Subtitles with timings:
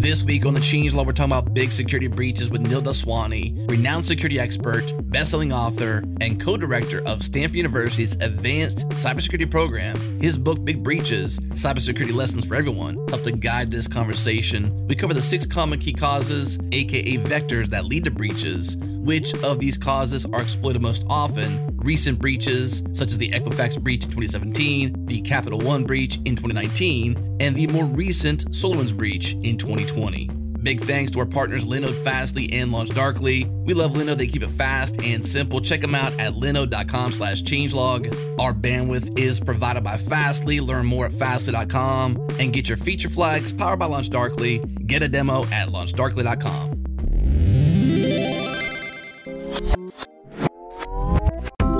[0.00, 4.06] This week on the Changelog, we're talking about big security breaches with Neil Daswani, renowned
[4.06, 10.20] security expert, best-selling author, and co-director of Stanford University's Advanced Cybersecurity Program.
[10.20, 14.86] His book, Big Breaches: Cybersecurity Lessons for Everyone, helped to guide this conversation.
[14.86, 18.76] We cover the six common key causes, aka vectors, that lead to breaches.
[18.98, 21.76] Which of these causes are exploited most often?
[21.78, 27.38] Recent breaches, such as the Equifax breach in 2017, the Capital One breach in 2019,
[27.40, 30.28] and the more recent SolarWinds breach in 2020.
[30.62, 33.64] Big thanks to our partners Linode, Fastly, and LaunchDarkly.
[33.64, 34.18] We love Linode.
[34.18, 35.60] They keep it fast and simple.
[35.60, 38.08] Check them out at linode.com slash changelog.
[38.40, 40.60] Our bandwidth is provided by Fastly.
[40.60, 44.86] Learn more at fastly.com and get your feature flags powered by LaunchDarkly.
[44.86, 46.77] Get a demo at launchdarkly.com.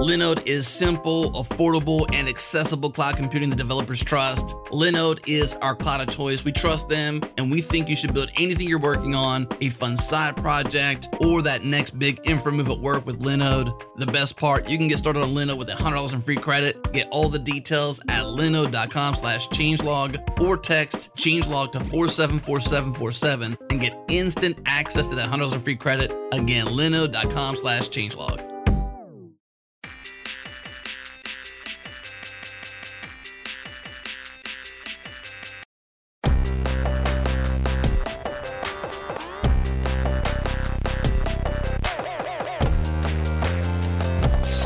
[0.09, 4.57] Linode is simple, affordable, and accessible cloud computing the developers trust.
[4.71, 6.43] Linode is our cloud of choice.
[6.47, 9.99] We trust them, and we think you should build anything you're working on, a fun
[9.99, 13.79] side project, or that next big infra move at work with Linode.
[13.97, 16.91] The best part, you can get started on Linode with $100 in free credit.
[16.95, 23.95] Get all the details at linode.com slash changelog or text changelog to 474747 and get
[24.09, 26.16] instant access to that $100 in free credit.
[26.32, 28.57] Again, linode.com slash changelog.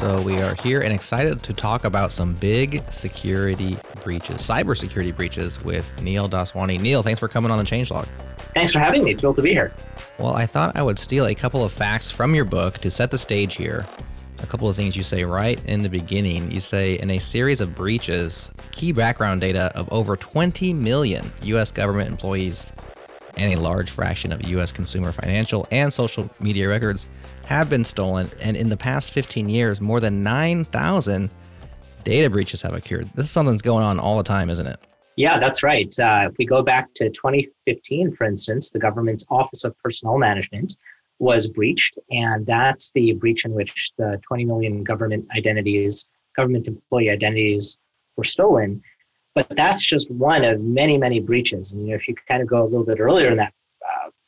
[0.02, 5.64] So we are here and excited to talk about some big security breaches, cybersecurity breaches
[5.64, 6.80] with Neil Daswani.
[6.80, 8.08] Neil, thanks for coming on the Changelog.
[8.52, 9.14] Thanks for having me.
[9.14, 9.72] Thrilled to be here.
[10.18, 13.12] Well, I thought I would steal a couple of facts from your book to set
[13.12, 13.86] the stage here.
[14.40, 16.50] A couple of things you say right in the beginning.
[16.50, 21.70] You say in a series of breaches, key background data of over 20 million U.S.
[21.70, 22.66] government employees
[23.36, 24.72] and a large fraction of U.S.
[24.72, 27.06] consumer financial and social media records
[27.46, 31.30] have been stolen, and in the past 15 years, more than 9,000
[32.04, 33.08] data breaches have occurred.
[33.14, 34.78] This is something that's going on all the time, isn't it?
[35.16, 35.94] Yeah, that's right.
[35.98, 40.76] Uh, if we go back to 2015, for instance, the government's Office of Personnel Management
[41.18, 47.10] was breached, and that's the breach in which the 20 million government identities, government employee
[47.10, 47.78] identities,
[48.16, 48.82] were stolen.
[49.34, 51.72] But that's just one of many, many breaches.
[51.72, 53.54] And you know, if you kind of go a little bit earlier in that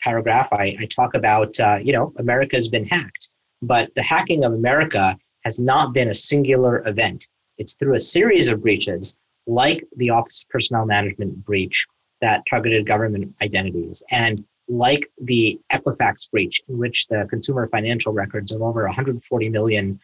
[0.04, 3.31] paragraph, I, I talk about, uh, you know, America has been hacked,
[3.62, 7.26] but the hacking of America has not been a singular event.
[7.56, 9.16] It's through a series of breaches,
[9.47, 11.87] like the Office of Personnel Management breach
[12.20, 18.53] that targeted government identities, and like the Equifax breach, in which the consumer financial records
[18.53, 19.98] of over 140 million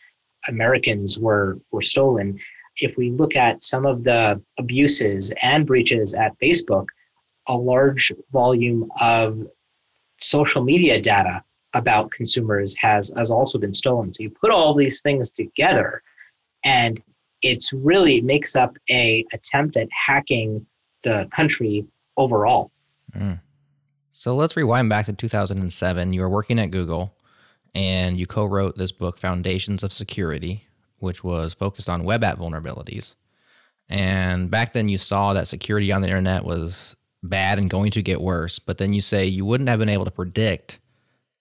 [0.48, 2.38] Americans were, were stolen.
[2.76, 6.86] If we look at some of the abuses and breaches at Facebook,
[7.48, 9.46] a large volume of
[10.20, 11.42] social media data
[11.74, 14.12] about consumers has, has also been stolen.
[14.12, 16.02] So you put all these things together
[16.64, 17.02] and
[17.42, 20.66] it's really makes up a attempt at hacking
[21.02, 21.86] the country
[22.16, 22.70] overall.
[23.16, 23.40] Mm.
[24.10, 26.12] So let's rewind back to 2007.
[26.12, 27.14] You were working at Google
[27.74, 30.66] and you co wrote this book, Foundations of Security,
[30.98, 33.14] which was focused on web app vulnerabilities.
[33.88, 38.02] And back then, you saw that security on the internet was bad and going to
[38.02, 38.58] get worse.
[38.58, 40.78] But then you say you wouldn't have been able to predict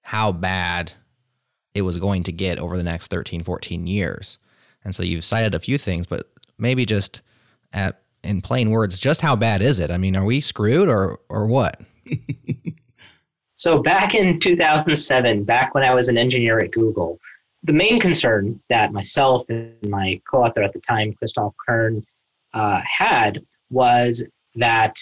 [0.02, 0.94] how bad
[1.74, 4.38] it was going to get over the next 13, 14 years.
[4.84, 7.22] And so you've cited a few things, but maybe just
[7.74, 9.92] at in plain words, just how bad is it?
[9.92, 11.80] I mean, are we screwed or or what?
[13.54, 17.20] so back in 2007, back when I was an engineer at Google,
[17.64, 22.06] the main concern that myself and my co-author at the time, Christoph Kern,
[22.54, 24.96] uh, had was that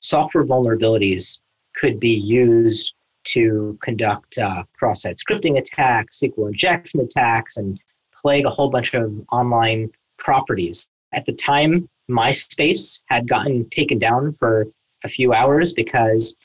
[0.00, 1.40] software vulnerabilities
[1.74, 2.92] could be used
[3.24, 7.78] to conduct uh, cross-site scripting attacks, SQL injection attacks, and
[8.14, 10.88] plague a whole bunch of online properties.
[11.12, 14.66] At the time, MySpace had gotten taken down for
[15.04, 16.36] a few hours because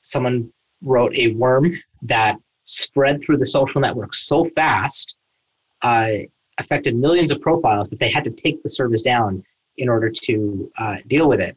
[0.00, 0.50] someone
[0.82, 5.16] wrote a worm that spread through the social network so fast,
[5.82, 6.10] uh,
[6.58, 9.42] affected millions of profiles that they had to take the service down
[9.76, 11.56] in order to uh, deal with it.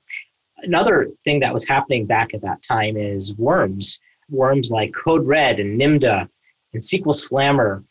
[0.63, 4.00] Another thing that was happening back at that time is worms.
[4.30, 6.28] Worms like Code Red and Nimda
[6.74, 7.84] and SQL Slammer,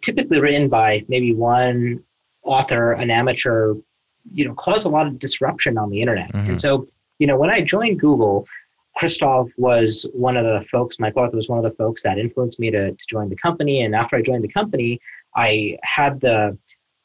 [0.00, 2.02] typically written by maybe one
[2.44, 3.74] author, an amateur,
[4.32, 6.32] you know, cause a lot of disruption on the internet.
[6.32, 6.50] Mm-hmm.
[6.50, 6.86] And so,
[7.18, 8.46] you know, when I joined Google,
[8.96, 12.58] Christoph was one of the folks, my author was one of the folks that influenced
[12.58, 13.82] me to, to join the company.
[13.82, 15.00] And after I joined the company,
[15.36, 16.58] I had the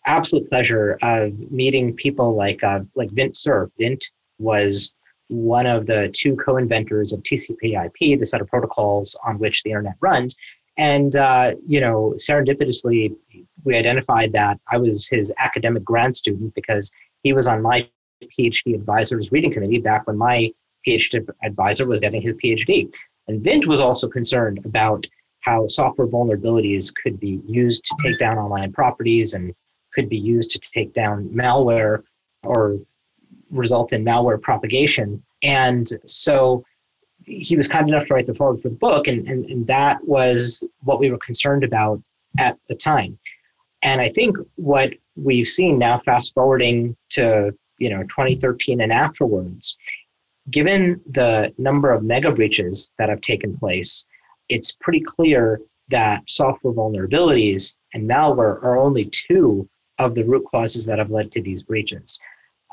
[0.06, 3.70] absolute pleasure of meeting people like uh, like Vint Cerf.
[3.78, 4.04] Vint
[4.40, 4.96] was
[5.34, 9.96] one of the two co-inventors of TCP/IP, the set of protocols on which the internet
[10.00, 10.36] runs.
[10.78, 13.16] And uh, you know, serendipitously,
[13.64, 16.92] we identified that I was his academic grad student because
[17.24, 17.88] he was on my
[18.24, 20.52] PhD advisor's reading committee back when my
[20.88, 22.94] PhD advisor was getting his PhD.
[23.28, 25.08] And Vint was also concerned about
[25.42, 29.54] how software vulnerabilities could be used to take down online properties and
[29.94, 32.04] could be used to take down malware
[32.44, 32.80] or
[33.54, 35.24] result in malware propagation.
[35.42, 36.64] And so
[37.26, 40.04] he was kind enough to write the forward for the book, and, and, and that
[40.06, 42.02] was what we were concerned about
[42.38, 43.18] at the time.
[43.82, 49.78] And I think what we've seen now, fast forwarding to you know 2013 and afterwards,
[50.50, 54.08] given the number of mega breaches that have taken place,
[54.50, 59.68] it's pretty clear that software vulnerabilities and malware are only two
[60.00, 62.20] of the root causes that have led to these breaches.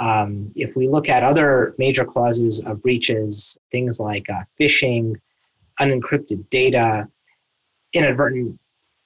[0.00, 5.14] Um, if we look at other major causes of breaches, things like uh, phishing,
[5.78, 7.06] unencrypted data,
[7.92, 8.58] inadvertent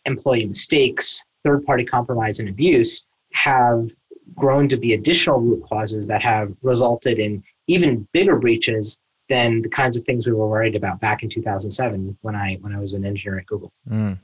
[0.06, 3.91] employee mistakes, third party compromise and abuse have
[4.35, 9.69] grown to be additional root causes that have resulted in even bigger breaches than the
[9.69, 12.94] kinds of things we were worried about back in 2007 when I when I was
[12.94, 13.73] an engineer at Google.
[13.90, 14.19] Mm.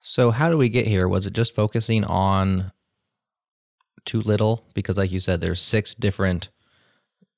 [0.00, 1.08] So how do we get here?
[1.08, 2.72] Was it just focusing on
[4.04, 4.64] too little?
[4.74, 6.48] Because like you said, there's six different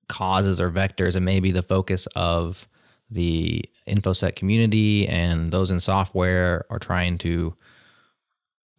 [0.08, 2.68] causes or vectors, and maybe the focus of
[3.10, 7.54] the infosec community and those in software are trying to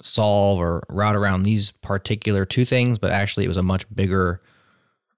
[0.01, 4.41] solve or route around these particular two things, but actually it was a much bigger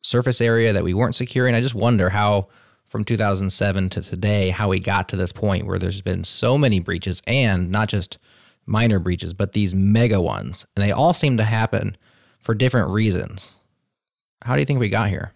[0.01, 1.55] surface area that we weren't securing.
[1.55, 2.47] I just wonder how
[2.87, 6.79] from 2007 to today how we got to this point where there's been so many
[6.79, 8.17] breaches and not just
[8.65, 11.97] minor breaches but these mega ones and they all seem to happen
[12.39, 13.55] for different reasons.
[14.41, 15.33] How do you think we got here?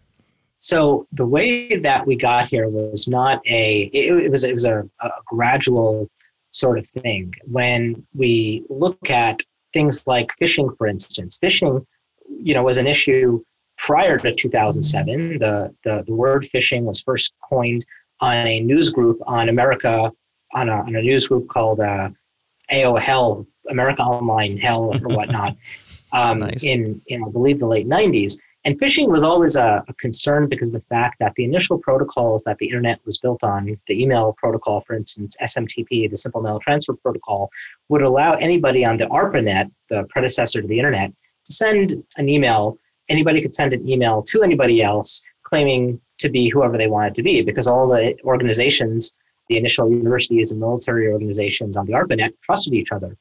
[0.59, 4.65] So the way that we got here was not a it, it was it was
[4.65, 6.09] a, a gradual
[6.51, 7.33] sort of thing.
[7.45, 9.41] When we look at
[9.73, 11.85] things like phishing for instance phishing
[12.27, 13.41] you know was an issue
[13.81, 15.39] prior to 2007.
[15.39, 17.83] The, the, the word phishing was first coined
[18.19, 20.11] on a news group on America,
[20.53, 22.09] on a, on a news group called uh,
[22.71, 25.57] AO Hell, America Online Hell, or whatnot,
[26.13, 26.63] um, nice.
[26.63, 28.37] in, in, I believe, the late 90s.
[28.63, 32.43] And phishing was always a, a, concern because of the fact that the initial protocols
[32.43, 36.59] that the internet was built on, the email protocol, for instance, SMTP, the Simple Mail
[36.59, 37.49] Transfer Protocol,
[37.89, 41.11] would allow anybody on the ARPANET, the predecessor to the internet,
[41.47, 42.77] to send an email
[43.09, 47.23] anybody could send an email to anybody else claiming to be whoever they wanted to
[47.23, 49.15] be because all the organizations,
[49.49, 53.17] the initial universities and military organizations on the ARPANET trusted each other.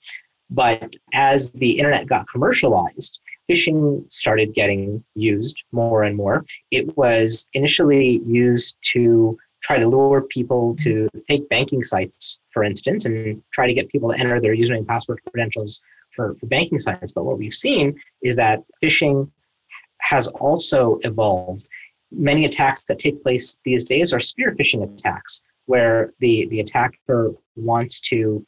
[0.51, 6.45] But as the internet got commercialized, phishing started getting used more and more.
[6.71, 13.05] It was initially used to try to lure people to fake banking sites, for instance,
[13.05, 17.13] and try to get people to enter their username password credentials for, for banking sites.
[17.13, 19.31] But what we've seen is that phishing
[19.99, 21.69] has also evolved.
[22.11, 27.33] Many attacks that take place these days are spear phishing attacks, where the, the attacker
[27.55, 28.45] wants to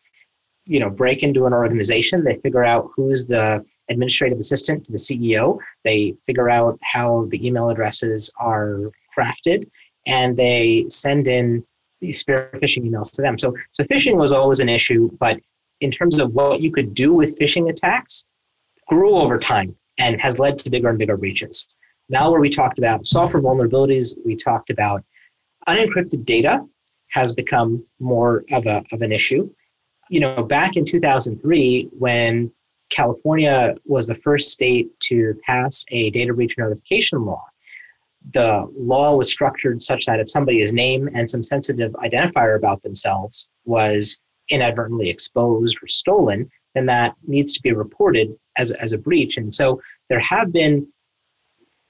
[0.65, 4.99] you know break into an organization they figure out who's the administrative assistant to the
[4.99, 9.69] ceo they figure out how the email addresses are crafted
[10.07, 11.65] and they send in
[12.01, 15.39] these spear phishing emails to them so so phishing was always an issue but
[15.81, 18.29] in terms of what you could do with phishing attacks
[18.89, 21.79] grew over time and has led to bigger and bigger breaches.
[22.13, 25.05] Malware, we talked about software vulnerabilities, we talked about
[25.69, 26.65] unencrypted data
[27.11, 29.49] has become more of, a, of an issue.
[30.13, 32.53] You know, back in 2003, when
[32.91, 37.43] California was the first state to pass a data breach notification law,
[38.35, 43.49] the law was structured such that if somebody's name and some sensitive identifier about themselves
[43.65, 49.39] was inadvertently exposed or stolen, then that needs to be reported as, as a breach.
[49.39, 50.87] And so there have been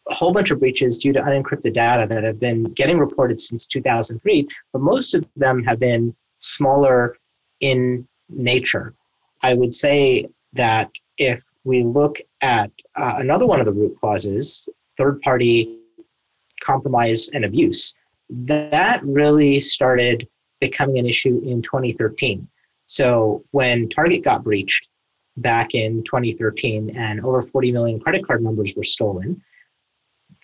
[0.09, 3.67] a whole bunch of breaches due to unencrypted data that have been getting reported since
[3.67, 7.17] 2003, but most of them have been smaller
[7.59, 8.95] in nature.
[9.43, 14.69] I would say that if we look at uh, another one of the root causes,
[14.97, 15.79] third party
[16.63, 17.97] compromise and abuse,
[18.31, 20.27] that really started
[20.61, 22.47] becoming an issue in 2013.
[22.87, 24.89] So when Target got breached
[25.39, 29.43] back in 2013 and over 40 million credit card numbers were stolen,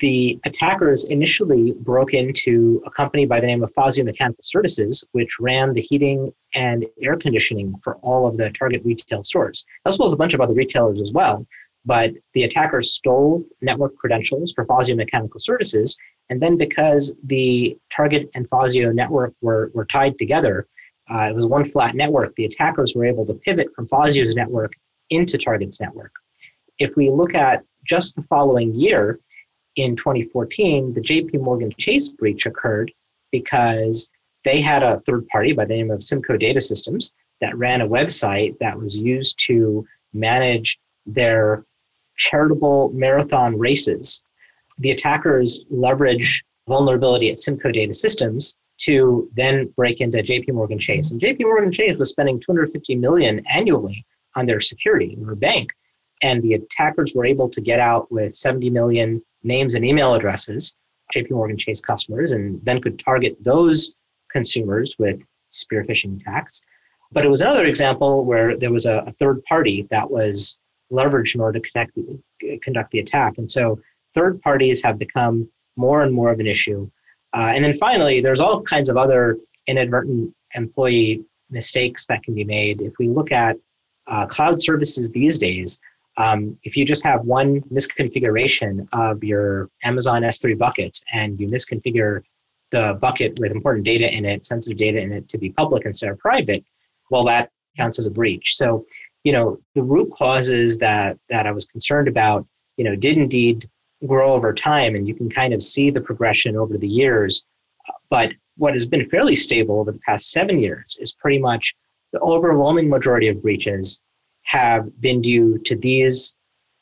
[0.01, 5.41] the attackers initially broke into a company by the name of Fazio Mechanical Services, which
[5.41, 10.07] ran the heating and air conditioning for all of the Target retail stores, as well
[10.07, 11.47] as a bunch of other retailers as well.
[11.85, 15.97] But the attackers stole network credentials for Fazio Mechanical Services
[16.31, 20.67] And then because the Target and Fazio network were, were tied together,
[21.11, 24.73] uh, it was one flat network, the attackers were able to pivot from Fazio's network
[25.11, 26.13] into Target's network.
[26.79, 29.19] If we look at just the following year,
[29.79, 32.93] in 2014, the JP Morgan Chase breach occurred
[33.31, 34.11] because
[34.45, 37.89] they had a third party by the name of Simco Data Systems that ran a
[37.89, 41.65] website that was used to manage their
[42.17, 44.25] charitable marathon races.
[44.79, 51.11] The attackers leverage vulnerability at Simco Data Systems to then break into JP Morgan Chase.
[51.11, 54.05] And JP Morgan Chase was spending 250 million annually
[54.37, 55.71] on their security, their bank.
[56.23, 60.77] And the attackers were able to get out with 70 million names and email addresses,
[61.15, 63.95] JP Morgan Chase customers, and then could target those
[64.31, 66.65] consumers with spear phishing attacks.
[67.13, 70.59] But it was another example where there was a, a third party that was
[70.93, 71.99] leveraged in order to connect
[72.63, 73.39] conduct the attack.
[73.39, 73.79] And so
[74.15, 76.91] third parties have become more and more of an issue.
[77.33, 82.45] Uh, and then finally, there's all kinds of other inadvertent employee mistakes that can be
[82.45, 82.81] made.
[82.81, 83.57] If we look at
[84.07, 85.81] uh, cloud services these days,
[86.19, 92.23] um, if you just have one misconfiguration of your Amazon S3 buckets and you misconfigure
[92.71, 96.11] the bucket with important data in it, sensitive data in it to be public instead
[96.11, 96.65] of private,
[97.11, 98.57] well, that counts as a breach.
[98.57, 98.85] So,
[99.23, 102.45] you know, the root causes that that I was concerned about,
[102.77, 103.67] you know, did indeed
[104.07, 107.45] grow over time, and you can kind of see the progression over the years.
[108.11, 111.75] But what has been fairly stable over the past seven years is pretty much
[112.13, 114.03] the overwhelming majority of breaches
[114.49, 116.35] have been due to these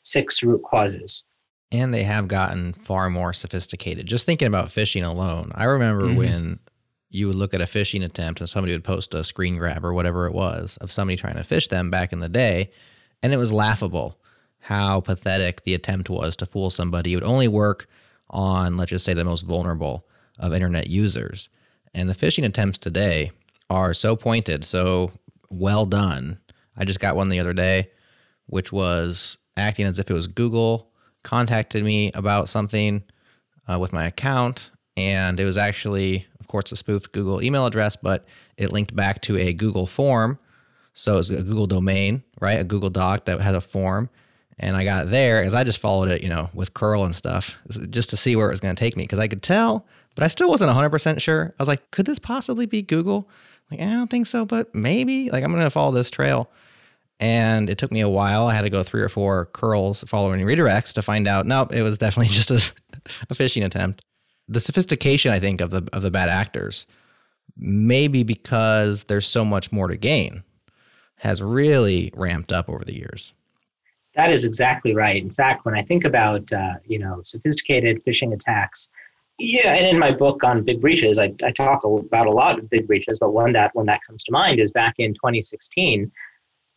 [0.03, 1.25] six root causes.
[1.69, 4.05] And they have gotten far more sophisticated.
[4.05, 6.17] Just thinking about phishing alone, I remember mm-hmm.
[6.17, 6.59] when
[7.09, 9.93] you would look at a phishing attempt and somebody would post a screen grab or
[9.93, 12.71] whatever it was of somebody trying to phish them back in the day,
[13.21, 14.17] and it was laughable
[14.59, 17.11] how pathetic the attempt was to fool somebody.
[17.11, 17.87] It would only work
[18.29, 20.07] on, let's just say, the most vulnerable
[20.39, 21.49] of internet users.
[21.93, 23.31] And the phishing attempts today
[23.69, 25.11] are so pointed, so
[25.49, 26.39] well done.
[26.77, 27.89] I just got one the other day,
[28.45, 30.91] which was acting as if it was Google
[31.23, 33.03] contacted me about something
[33.67, 37.95] uh, with my account and it was actually, of course, a spoofed Google email address,
[37.95, 38.25] but
[38.57, 40.39] it linked back to a Google form.
[40.93, 42.59] So it was a Google domain, right?
[42.59, 44.09] A Google Doc that had a form.
[44.57, 47.55] And I got there as I just followed it, you know, with curl and stuff,
[47.91, 50.23] just to see where it was going to take me because I could tell, but
[50.23, 51.53] I still wasn't 100% sure.
[51.59, 53.29] I was like, could this possibly be Google?
[53.69, 55.29] Like, I don't think so, but maybe.
[55.29, 56.49] Like, I'm going to follow this trail.
[57.19, 58.47] And it took me a while.
[58.47, 61.81] I had to go three or four curls following redirects to find out, nope, it
[61.81, 62.57] was definitely just a,
[63.29, 64.03] a phishing attempt
[64.47, 66.85] the sophistication I think of the of the bad actors,
[67.57, 70.43] maybe because there's so much more to gain,
[71.17, 73.33] has really ramped up over the years.
[74.13, 75.21] That is exactly right.
[75.21, 78.91] In fact, when I think about uh, you know sophisticated phishing attacks,
[79.37, 82.69] yeah, and in my book on big breaches, I, I talk about a lot of
[82.69, 86.11] big breaches, but one that one that comes to mind is back in 2016.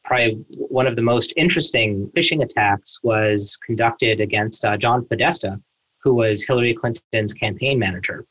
[0.04, 5.60] Probably one of the most interesting phishing attacks was conducted against uh, John Podesta,
[6.02, 8.26] who was Hillary Clinton's campaign manager.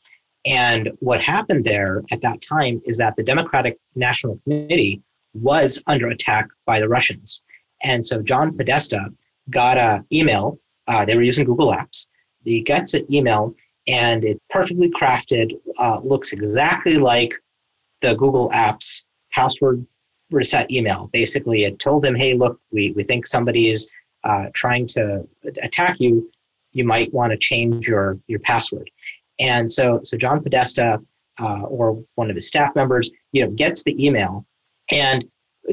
[0.46, 5.02] And what happened there at that time is that the Democratic National Committee
[5.34, 7.42] was under attack by the Russians.
[7.82, 9.06] And so John Podesta
[9.50, 10.58] got an email.
[10.86, 12.08] Uh, they were using Google Apps.
[12.44, 13.54] He gets an email,
[13.86, 17.32] and it perfectly crafted, uh, looks exactly like
[18.00, 19.86] the Google Apps password
[20.30, 21.08] reset email.
[21.12, 23.90] Basically, it told him, "Hey, look, we we think somebody is
[24.24, 25.26] uh, trying to
[25.62, 26.30] attack you
[26.72, 28.90] you might want to change your your password.
[29.38, 31.00] And so so John Podesta
[31.40, 34.44] uh, or one of his staff members, you know, gets the email
[34.90, 35.24] and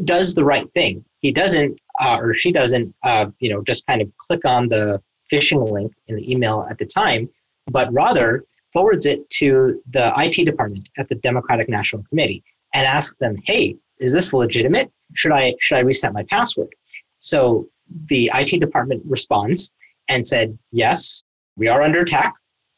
[0.03, 1.03] does the right thing.
[1.19, 5.01] He doesn't uh, or she doesn't, uh, you know, just kind of click on the
[5.31, 7.29] phishing link in the email at the time,
[7.71, 13.17] but rather forwards it to the IT department at the Democratic National Committee and asks
[13.19, 14.91] them, "Hey, is this legitimate?
[15.13, 16.73] Should I should I reset my password?"
[17.19, 17.67] So
[18.09, 19.71] the IT department responds
[20.07, 21.23] and said, Yes,
[21.55, 22.33] we are under attack.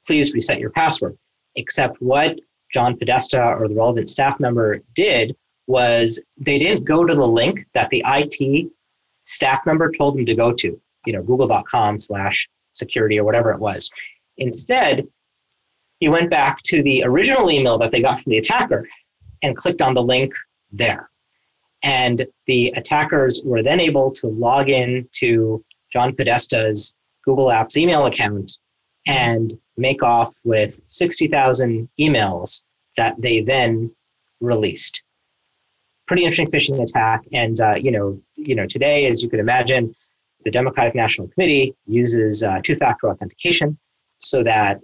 [0.06, 1.18] Please reset your password.
[1.56, 2.40] Except what
[2.74, 5.36] John Podesta or the relevant staff member did
[5.68, 8.72] was they didn't go to the link that the IT
[9.26, 13.60] staff member told them to go to, you know, google.com slash security or whatever it
[13.60, 13.92] was.
[14.38, 15.08] Instead,
[16.00, 18.88] he went back to the original email that they got from the attacker
[19.44, 20.34] and clicked on the link
[20.72, 21.09] there.
[21.84, 28.06] And the attackers were then able to log in to John Podesta's Google Apps email
[28.06, 28.58] account
[29.08, 32.66] and make off with 60,000 emails
[32.98, 33.92] that they then
[34.42, 35.02] released.
[36.08, 37.22] Pretty interesting phishing attack.
[37.34, 39.94] And, uh, you know, you know, today, as you can imagine,
[40.44, 43.78] the Democratic National Committee uses uh, two-factor authentication
[44.18, 44.80] so that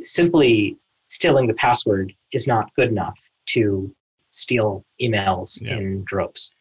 [0.00, 0.76] simply
[1.08, 3.94] stealing the password is not good enough to
[4.40, 5.76] steal emails yeah.
[5.76, 6.52] in droves.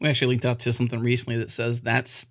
[0.00, 2.26] We actually linked out to something recently that says that's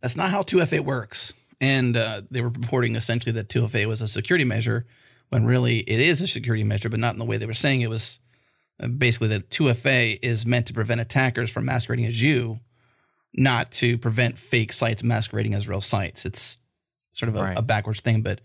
[0.00, 1.32] that's not how 2FA works.
[1.60, 4.84] And uh, they were reporting essentially that 2FA was a security measure
[5.28, 7.80] when really it is a security measure, but not in the way they were saying
[7.80, 8.18] it was.
[8.82, 12.58] Uh, basically, that 2FA is meant to prevent attackers from masquerading as you,
[13.32, 16.26] not to prevent fake sites masquerading as real sites.
[16.26, 16.58] It's
[17.12, 17.58] sort of a, right.
[17.58, 18.40] a backwards thing, but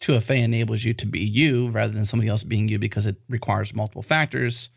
[0.00, 3.74] 2FA enables you to be you rather than somebody else being you because it requires
[3.74, 4.70] multiple factors.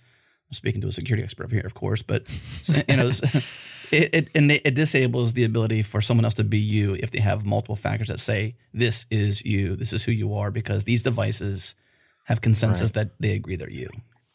[0.49, 2.23] I'm speaking to a security expert here, of course, but
[2.87, 3.11] you know,
[3.91, 7.45] it, it, it disables the ability for someone else to be you if they have
[7.45, 11.75] multiple factors that say this is you, this is who you are, because these devices
[12.25, 12.93] have consensus right.
[12.93, 13.89] that they agree they're you.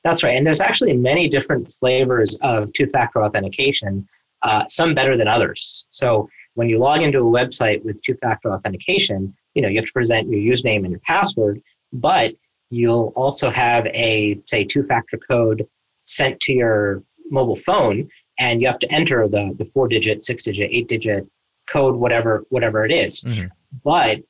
[0.04, 4.06] That's right, and there's actually many different flavors of two-factor authentication.
[4.42, 5.86] Uh, some better than others.
[5.90, 9.92] So when you log into a website with two-factor authentication, you know you have to
[9.92, 11.60] present your username and your password,
[11.92, 12.34] but
[12.70, 15.66] you'll also have a say two-factor code
[16.04, 18.08] sent to your mobile phone
[18.38, 21.26] and you have to enter the the four digit six digit eight digit
[21.66, 23.22] code whatever whatever it is.
[23.22, 23.46] Mm-hmm.
[23.82, 24.20] but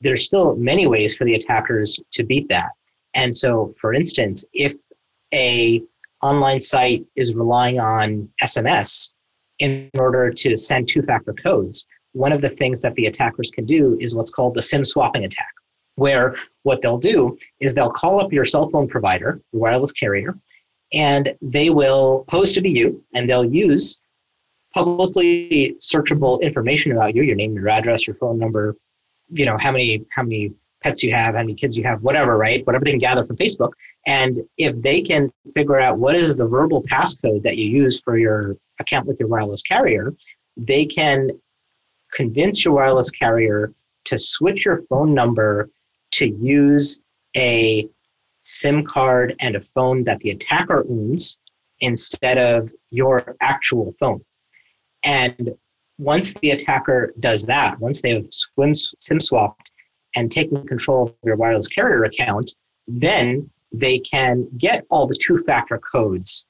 [0.00, 2.70] there's still many ways for the attackers to beat that
[3.14, 4.72] and so for instance if
[5.32, 5.82] a
[6.22, 9.14] online site is relying on sms
[9.58, 13.64] in order to send two factor codes one of the things that the attackers can
[13.64, 15.52] do is what's called the sim swapping attack
[15.96, 20.36] where what they'll do is they'll call up your cell phone provider, your wireless carrier,
[20.94, 24.00] and they will pose to be you and they'll use
[24.72, 28.76] publicly searchable information about you your name your address your phone number
[29.28, 32.36] you know how many how many pets you have how many kids you have whatever
[32.36, 32.66] right?
[32.66, 33.72] Whatever they can gather from facebook.
[34.06, 38.18] And if they can figure out what is the verbal passcode that you use for
[38.18, 40.14] your account with your wireless carrier
[40.56, 41.30] they can
[42.12, 43.72] convince your wireless carrier
[44.04, 45.70] to switch your phone number
[46.12, 47.00] to use
[47.36, 47.88] a
[48.44, 51.38] SIM card and a phone that the attacker owns
[51.80, 54.24] instead of your actual phone.
[55.02, 55.54] And
[55.98, 59.70] once the attacker does that, once they've SIM swapped
[60.14, 62.54] and taken control of your wireless carrier account,
[62.86, 66.46] then they can get all the two factor codes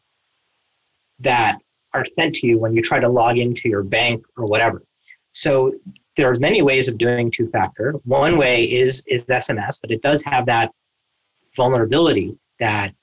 [1.20, 1.58] that
[1.94, 4.82] are sent to you when you try to log into your bank or whatever.
[5.32, 5.72] So
[6.16, 7.92] there are many ways of doing two factor.
[8.04, 10.72] One way is is SMS, but it does have that
[11.56, 12.94] vulnerability that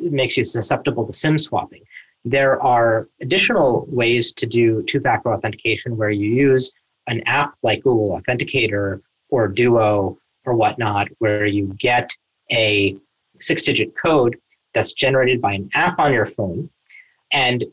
[0.00, 1.82] makes you susceptible to SIM swapping.
[2.24, 6.72] There are additional ways to do two factor authentication where you use
[7.06, 12.10] an app like Google Authenticator or Duo or whatnot, where you get
[12.52, 12.96] a
[13.38, 14.36] six digit code
[14.74, 16.68] that's generated by an app on your phone.
[17.32, 17.64] And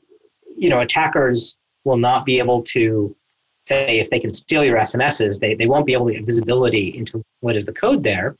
[0.55, 3.15] you know, attackers will not be able to
[3.63, 6.95] say if they can steal your SMSs, they, they won't be able to get visibility
[6.97, 8.37] into what is the code there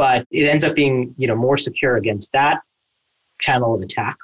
[0.00, 2.62] but it ends up being you know more secure against that
[3.38, 4.16] channel of attack.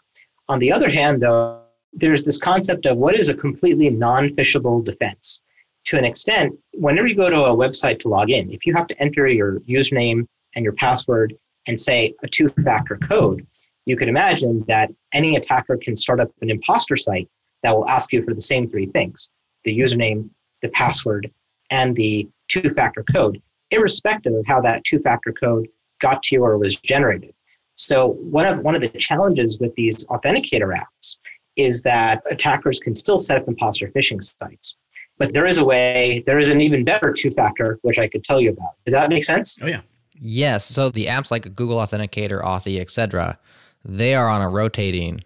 [0.48, 1.60] On the other hand, though,
[1.92, 5.42] there's this concept of what is a completely non-phishable defense.
[5.88, 8.86] To an extent, whenever you go to a website to log in, if you have
[8.86, 11.36] to enter your username and your password
[11.68, 13.46] and say a two-factor code,
[13.84, 17.28] you can imagine that any attacker can start up an imposter site
[17.62, 19.30] that will ask you for the same three things
[19.64, 20.30] the username,
[20.62, 21.30] the password,
[21.68, 23.42] and the two factor code
[23.76, 25.68] irrespective of how that two factor code
[26.00, 27.32] got to you or was generated.
[27.74, 31.18] So, one of, one of the challenges with these authenticator apps
[31.56, 34.76] is that attackers can still set up imposter phishing sites.
[35.18, 38.24] But there is a way, there is an even better two factor, which I could
[38.24, 38.72] tell you about.
[38.84, 39.58] Does that make sense?
[39.62, 39.80] Oh, yeah.
[40.18, 40.64] Yes.
[40.64, 43.38] So, the apps like Google Authenticator, Authy, etc.,
[43.84, 45.22] they are on a rotating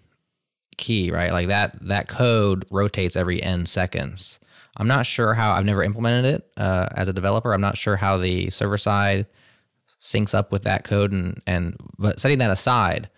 [0.76, 1.32] key, right?
[1.32, 4.40] Like that that code rotates every n seconds.
[4.80, 7.52] I'm not sure how I've never implemented it uh, as a developer.
[7.52, 9.26] I'm not sure how the server side
[10.00, 13.10] syncs up with that code and and but setting that aside,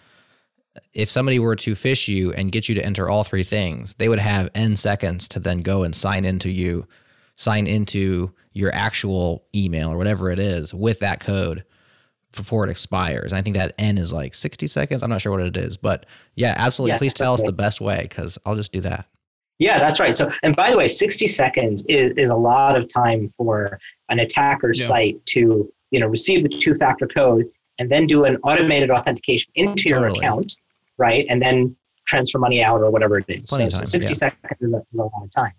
[0.92, 4.09] if somebody were to phish you and get you to enter all three things, they
[4.09, 6.85] would have n seconds to then go and sign into you,
[7.37, 11.64] sign into your actual email or whatever it is with that code
[12.33, 13.31] before it expires.
[13.31, 15.05] And I think that n is like 60 seconds.
[15.05, 16.98] I'm not sure what it is, but yeah, absolutely.
[16.98, 19.07] Please tell us the best way because I'll just do that.
[19.62, 20.16] Yeah, that's right.
[20.16, 24.18] So, and by the way, 60 seconds is, is a lot of time for an
[24.18, 24.85] attacker yeah.
[24.85, 27.46] site to, you know, receive the two-factor code
[27.79, 30.57] and then do an automated authentication into your account,
[30.98, 31.27] right?
[31.29, 31.77] And then
[32.09, 33.48] transfer money out or whatever it is.
[33.48, 34.14] so, so 60 yeah.
[34.16, 35.53] seconds is a, is a, lot of time.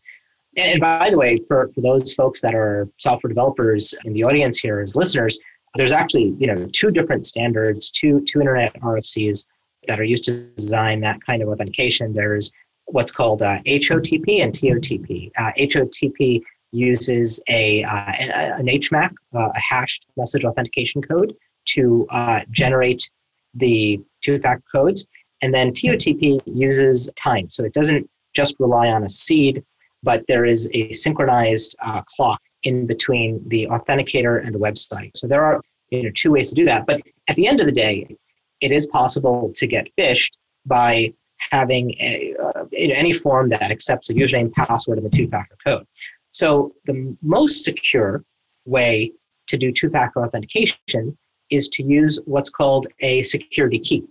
[0.57, 4.25] And, and by the way, for, for those folks that are software developers in the
[4.25, 5.39] audience here as listeners,
[5.75, 9.45] there's actually, you know, two different standards, two, two internet RFCs
[9.87, 12.11] that are used to design that kind of authentication.
[12.13, 12.51] There's
[12.93, 15.31] what's called uh, HOTP and TOTP.
[15.35, 18.11] Uh, HOTP uses a uh,
[18.59, 21.33] an HMAC, uh, a hashed message authentication code,
[21.65, 23.09] to uh, generate
[23.55, 25.05] the two-factor codes.
[25.41, 27.49] And then TOTP uses time.
[27.49, 29.63] So it doesn't just rely on a seed,
[30.03, 35.11] but there is a synchronized uh, clock in between the authenticator and the website.
[35.15, 36.85] So there are you know, two ways to do that.
[36.85, 38.15] But at the end of the day,
[38.61, 40.33] it is possible to get phished
[40.65, 41.13] by
[41.51, 45.85] having a, uh, any form that accepts a username, password, and a two-factor code.
[46.31, 48.23] So the most secure
[48.65, 49.11] way
[49.47, 51.17] to do two-factor authentication
[51.49, 54.03] is to use what's called a security key.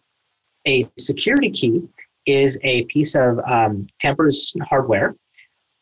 [0.66, 1.82] A security key
[2.26, 3.86] is a piece of um,
[4.62, 5.16] hardware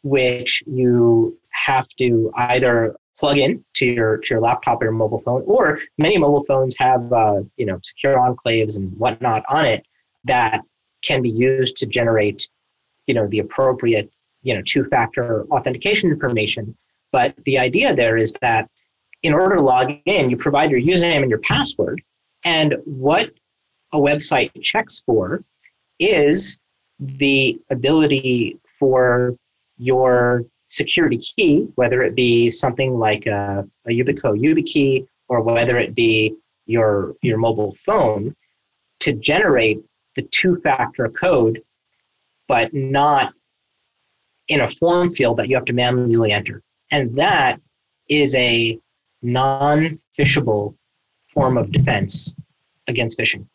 [0.03, 5.21] which you have to either plug in to your to your laptop or your mobile
[5.21, 9.85] phone, or many mobile phones have uh, you know secure enclaves and whatnot on it
[10.25, 10.63] that
[11.03, 12.49] can be used to generate
[13.07, 16.77] you know the appropriate you know two-factor authentication information.
[17.13, 18.69] But the idea there is that
[19.23, 22.03] in order to log in, you provide your username and your password,
[22.45, 23.31] and what
[23.93, 25.43] a website checks for
[25.99, 26.61] is
[26.99, 29.37] the ability for
[29.77, 35.95] your security key, whether it be something like a, a Yubico YubiKey or whether it
[35.95, 36.35] be
[36.67, 38.35] your, your mobile phone,
[39.01, 39.83] to generate
[40.17, 41.63] the two-factor code,
[42.49, 43.33] but not
[44.49, 46.63] in a form field that you have to manually enter.
[46.91, 47.61] And that
[48.09, 48.79] is a
[49.23, 50.75] non-phishable
[51.29, 52.35] form of defense
[52.89, 53.47] against phishing.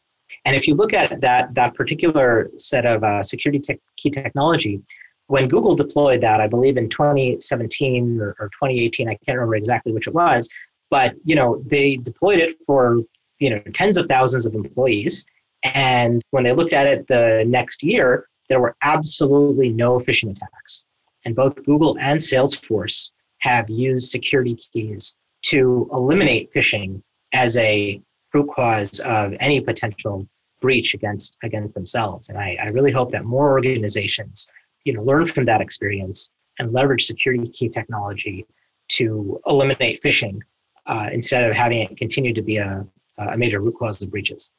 [0.45, 4.81] And if you look at that, that particular set of uh, security te- key technology,
[5.27, 9.91] when Google deployed that, I believe in 2017 or, or 2018, I can't remember exactly
[9.91, 10.49] which it was,
[10.89, 13.01] but you know they deployed it for
[13.39, 15.25] you know tens of thousands of employees,
[15.73, 20.86] and when they looked at it the next year, there were absolutely no phishing attacks.
[21.25, 27.01] And both Google and Salesforce have used security keys to eliminate phishing
[27.34, 28.01] as a
[28.34, 30.28] root cause of any potential
[30.62, 32.30] breach against against themselves.
[32.30, 34.51] And I, I really hope that more organizations
[34.86, 38.45] you know, learn from that experience and leverage security key technology
[38.88, 40.39] to eliminate phishing
[40.86, 42.86] uh, instead of having it continue to be a,
[43.17, 44.51] a major root cause of breaches.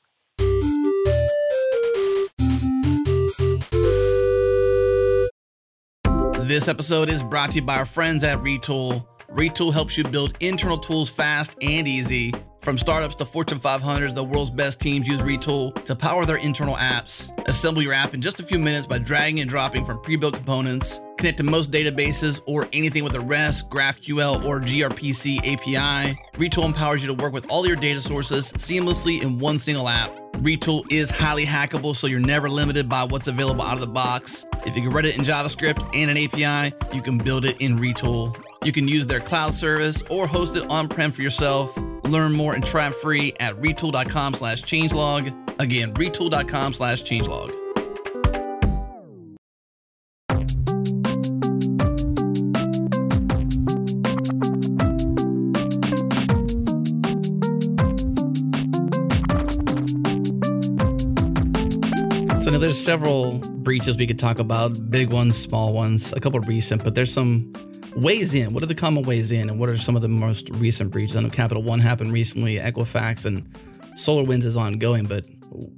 [6.47, 9.05] This episode is brought to you by our friends at Retool.
[9.31, 12.33] Retool helps you build internal tools fast and easy
[12.67, 16.75] from startups to Fortune 500s, the world's best teams use Retool to power their internal
[16.75, 17.31] apps.
[17.49, 20.35] Assemble your app in just a few minutes by dragging and dropping from pre built
[20.35, 21.01] components.
[21.17, 26.19] Connect to most databases or anything with a REST, GraphQL, or gRPC API.
[26.33, 30.11] Retool empowers you to work with all your data sources seamlessly in one single app.
[30.39, 34.45] Retool is highly hackable, so you're never limited by what's available out of the box.
[34.67, 37.79] If you can write it in JavaScript and an API, you can build it in
[37.79, 38.37] Retool.
[38.67, 41.79] You can use their cloud service or host it on-prem for yourself.
[42.03, 45.33] Learn more and try it free at retool.com slash changelog.
[45.61, 47.53] Again, retool.com slash changelog.
[62.43, 66.41] So now there's several breaches we could talk about, big ones, small ones, a couple
[66.41, 67.53] recent, but there's some
[67.97, 68.53] ways in.
[68.53, 71.17] What are the common ways in, and what are some of the most recent breaches?
[71.17, 73.53] I know Capital One happened recently, Equifax, and
[73.95, 75.07] SolarWinds is ongoing.
[75.07, 75.25] But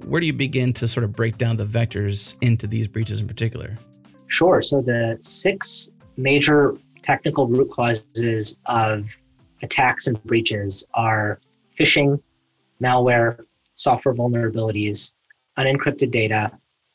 [0.05, 3.29] where do you begin to sort of break down the vectors into these breaches in
[3.29, 3.77] particular?
[4.27, 4.61] Sure.
[4.61, 9.09] So the six major technical root causes of
[9.63, 11.41] attacks and breaches are
[11.75, 12.21] phishing,
[12.83, 15.15] malware, software vulnerabilities,
[15.59, 16.51] unencrypted data,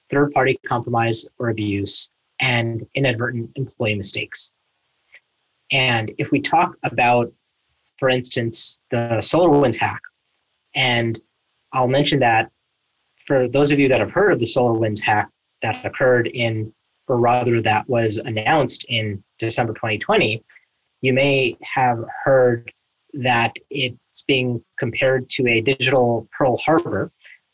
[0.09, 4.52] third party compromise or abuse, and inadvertent employee mistakes.
[5.73, 7.33] And if we talk about,
[7.97, 10.01] for instance, the SolarWinds hack,
[10.75, 11.19] and
[11.73, 12.51] I'll mention that
[13.17, 15.29] for those of you that have heard of the SolarWinds hack
[15.63, 16.71] that occurred in,
[17.07, 20.43] or rather that was announced in December 2020,
[21.01, 22.71] you may have heard
[23.13, 27.12] that it's being compared to a digital Pearl Harbor,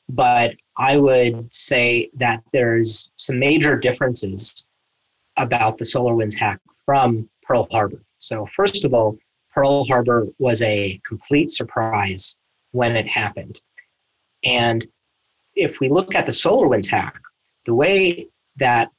[0.09, 4.67] but I would say that there's some major differences
[5.37, 8.01] about the SolarWinds hack from Pearl Harbor.
[8.19, 9.17] So, first of all,
[9.53, 12.37] Pearl Harbor was a complete surprise
[12.71, 13.61] when it happened.
[14.43, 14.85] And
[15.55, 17.19] if we look at the SolarWinds hack,
[17.65, 18.27] the way
[18.57, 18.91] that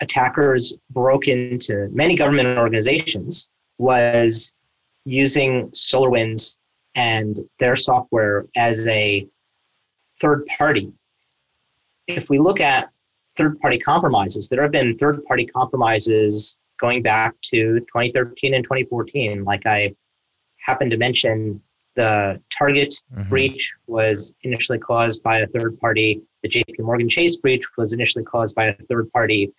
[0.00, 4.54] attackers broke into many government organizations was
[5.04, 6.58] using SolarWinds
[6.94, 9.26] and their software as a
[10.20, 10.92] third party.
[12.06, 12.90] If we look at
[13.36, 19.44] third party compromises, there have been third party compromises going back to 2013 and 2014.
[19.44, 19.94] Like I
[20.58, 21.60] happened to mention
[21.94, 23.28] The Target mm-hmm.
[23.28, 26.22] breach was initially caused by a third party.
[26.42, 29.52] The JP Morgan Chase breach was initially caused by a third party.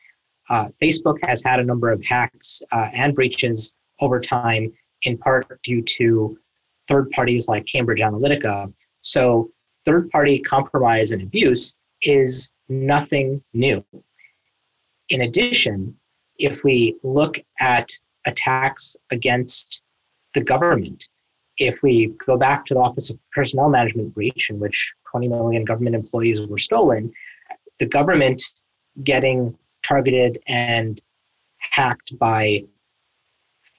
[0.50, 4.72] Uh, Facebook has had a number of hacks uh, and breaches over time,
[5.04, 6.38] in part due to
[6.88, 8.74] third parties like Cambridge Analytica.
[9.02, 9.52] So,
[9.86, 13.84] third party compromise and abuse is nothing new.
[15.10, 15.96] In addition,
[16.40, 17.90] if we look at
[18.26, 19.82] attacks against
[20.34, 21.08] the government,
[21.58, 25.66] if we go back to the Office of Personnel Management breach, in which 20 million
[25.66, 27.12] government employees were stolen,
[27.80, 28.42] the government
[29.04, 31.02] getting targeted and
[31.58, 32.64] hacked by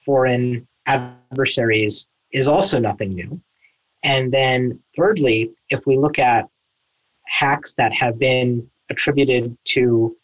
[0.05, 3.39] foreign adversaries is also nothing new.
[4.03, 6.47] And then, thirdly, if we look at
[7.27, 10.15] hacks that have been attributed to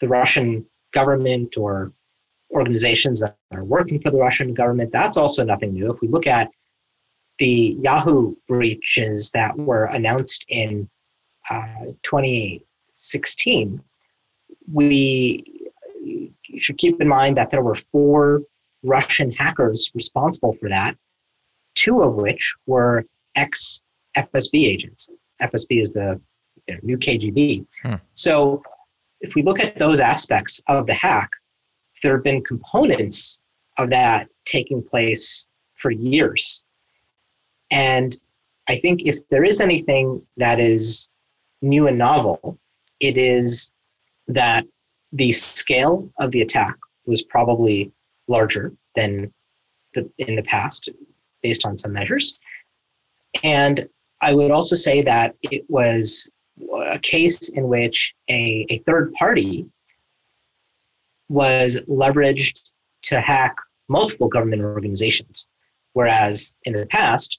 [0.00, 1.92] the Russian government or
[2.54, 5.92] organizations that are working for the Russian government, that's also nothing new.
[5.92, 6.50] If we look at
[7.38, 10.88] the Yahoo breaches that were announced in
[11.50, 13.80] uh, 2016,
[14.72, 15.44] we
[16.58, 18.42] should keep in mind that there were four
[18.82, 20.96] Russian hackers responsible for that,
[21.74, 23.82] two of which were ex
[24.16, 25.08] FSB agents.
[25.42, 26.20] FSB is the
[26.66, 27.66] you know, new KGB.
[27.82, 27.94] Hmm.
[28.14, 28.62] So
[29.20, 31.30] if we look at those aspects of the hack,
[32.02, 33.40] there have been components
[33.78, 36.64] of that taking place for years.
[37.70, 38.16] And
[38.68, 41.08] I think if there is anything that is
[41.62, 42.58] new and novel,
[43.00, 43.72] it is
[44.28, 44.64] that
[45.12, 46.76] the scale of the attack
[47.06, 47.92] was probably
[48.28, 49.32] larger than
[49.94, 50.90] the, in the past,
[51.42, 52.38] based on some measures.
[53.44, 53.88] And
[54.20, 56.30] I would also say that it was
[56.72, 59.66] a case in which a, a third party
[61.28, 62.60] was leveraged
[63.02, 63.56] to hack
[63.88, 65.48] multiple government organizations.
[65.92, 67.38] Whereas in the past,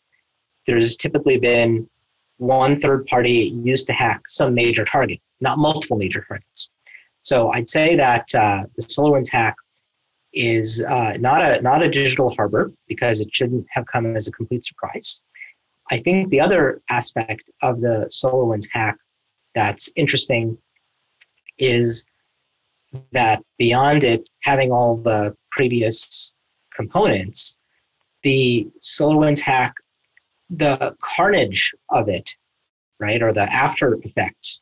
[0.66, 1.90] there's typically been
[2.38, 6.70] one third party used to hack some major target, not multiple major targets.
[7.22, 9.56] So I'd say that uh, the SolarWinds hack
[10.34, 14.32] is uh, not a not a digital harbor because it shouldn't have come as a
[14.32, 15.24] complete surprise.
[15.90, 18.98] I think the other aspect of the SolarWinds hack
[19.58, 20.56] that's interesting
[21.58, 22.06] is
[23.12, 26.36] that beyond it having all the previous
[26.76, 27.58] components,
[28.22, 29.74] the SolarWinds hack,
[30.52, 32.30] the carnage of it,
[33.00, 34.62] right, or the after effects,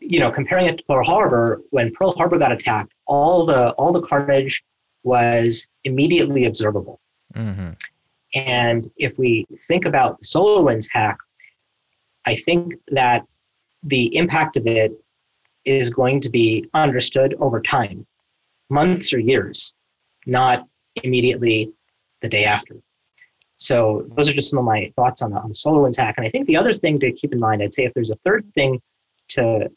[0.00, 3.92] you know, comparing it to Pearl Harbor, when Pearl Harbor got attacked, all the all
[3.92, 4.64] the carnage
[5.02, 6.98] was immediately observable.
[7.34, 7.70] Mm-hmm.
[8.34, 11.18] And if we think about the SolarWinds hack,
[12.24, 13.26] I think that
[13.82, 14.92] the impact of it
[15.64, 18.06] is going to be understood over time,
[18.70, 19.74] months or years,
[20.26, 20.66] not
[21.02, 21.70] immediately
[22.20, 22.76] the day after.
[23.56, 26.14] So those are just some of my thoughts on the, on the SolarWinds hack.
[26.16, 28.18] And I think the other thing to keep in mind, I'd say if there's a
[28.24, 28.80] third thing
[29.30, 29.68] to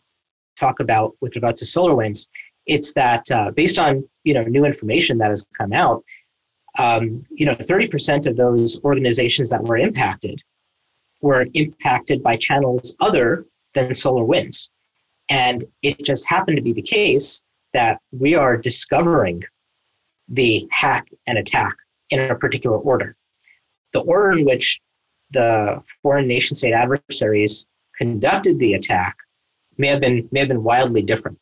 [0.59, 2.27] talk about with regards to SolarWinds,
[2.67, 6.03] it's that uh, based on you know new information that has come out,
[6.77, 10.41] um, you know 30% of those organizations that were impacted
[11.21, 14.69] were impacted by channels other than SolarWinds.
[15.29, 19.43] And it just happened to be the case that we are discovering
[20.27, 21.75] the hack and attack
[22.09, 23.15] in a particular order.
[23.93, 24.79] The order in which
[25.31, 29.15] the foreign nation state adversaries conducted the attack
[29.77, 31.37] may have been may have been wildly different.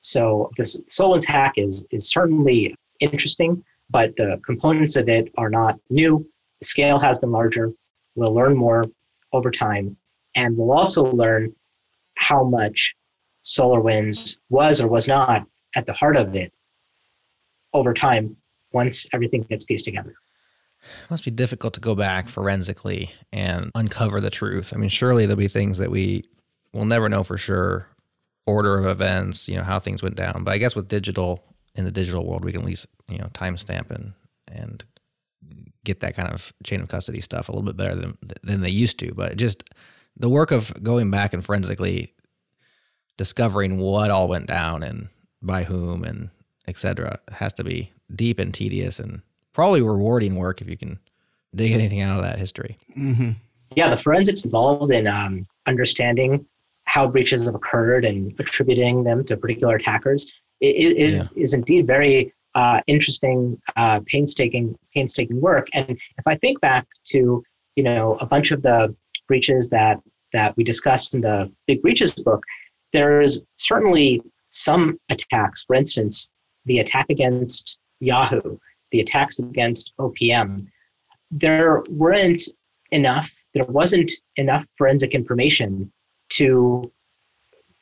[0.00, 5.78] So the SolarWinds hack is is certainly interesting, but the components of it are not
[5.90, 6.26] new.
[6.60, 7.72] The scale has been larger.
[8.14, 8.84] We'll learn more
[9.32, 9.96] over time,
[10.34, 11.54] and we'll also learn
[12.16, 12.94] how much
[13.44, 16.52] SolarWinds was or was not at the heart of it
[17.72, 18.36] over time
[18.72, 20.14] once everything gets pieced together.
[20.82, 24.72] It must be difficult to go back forensically and uncover the truth.
[24.74, 26.24] I mean, surely there'll be things that we
[26.72, 27.88] will never know for sure,
[28.46, 30.44] order of events, you know, how things went down.
[30.44, 31.42] But I guess with digital
[31.74, 34.12] in the digital world, we can at least, you know, timestamp and
[34.48, 34.84] and
[35.84, 38.70] get that kind of chain of custody stuff a little bit better than than they
[38.70, 39.12] used to.
[39.14, 39.64] But it just
[40.16, 42.14] the work of going back and forensically
[43.16, 45.08] discovering what all went down and
[45.42, 46.30] by whom and
[46.66, 47.18] etc.
[47.30, 49.20] has to be deep and tedious and
[49.52, 50.98] probably rewarding work if you can
[51.54, 52.78] dig anything out of that history.
[52.96, 53.32] Mm-hmm.
[53.76, 56.46] Yeah, the forensics involved in um, understanding
[56.84, 61.42] how breaches have occurred and attributing them to particular attackers is yeah.
[61.42, 65.68] is indeed very uh, interesting, uh, painstaking painstaking work.
[65.72, 67.42] And if I think back to
[67.76, 68.94] you know a bunch of the
[69.26, 70.00] breaches that
[70.32, 72.42] that we discussed in the Big Breaches book,
[72.92, 75.62] there's certainly some attacks.
[75.64, 76.28] For instance,
[76.64, 78.58] the attack against Yahoo,
[78.90, 80.66] the attacks against OPM,
[81.30, 82.42] there weren't
[82.90, 85.92] enough, there wasn't enough forensic information
[86.30, 86.90] to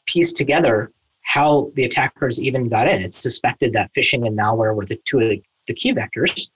[0.06, 3.02] piece together how the attackers even got in.
[3.02, 6.50] It's suspected that phishing and malware were the two of the, the key vectors,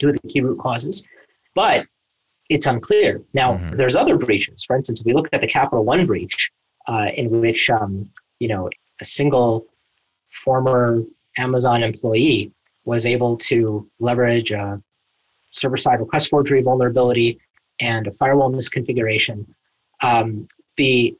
[0.00, 1.06] two of the key root causes,
[1.54, 1.86] but
[2.48, 3.22] it's unclear.
[3.34, 3.76] Now, mm-hmm.
[3.76, 4.64] there's other breaches.
[4.64, 6.50] For instance, if we look at the Capital One breach,
[6.88, 9.66] uh, in which um, you know a single
[10.30, 11.02] former
[11.38, 12.52] Amazon employee
[12.84, 14.80] was able to leverage a
[15.50, 17.38] server-side request forgery vulnerability
[17.80, 19.44] and a firewall misconfiguration.
[20.02, 21.16] Um, the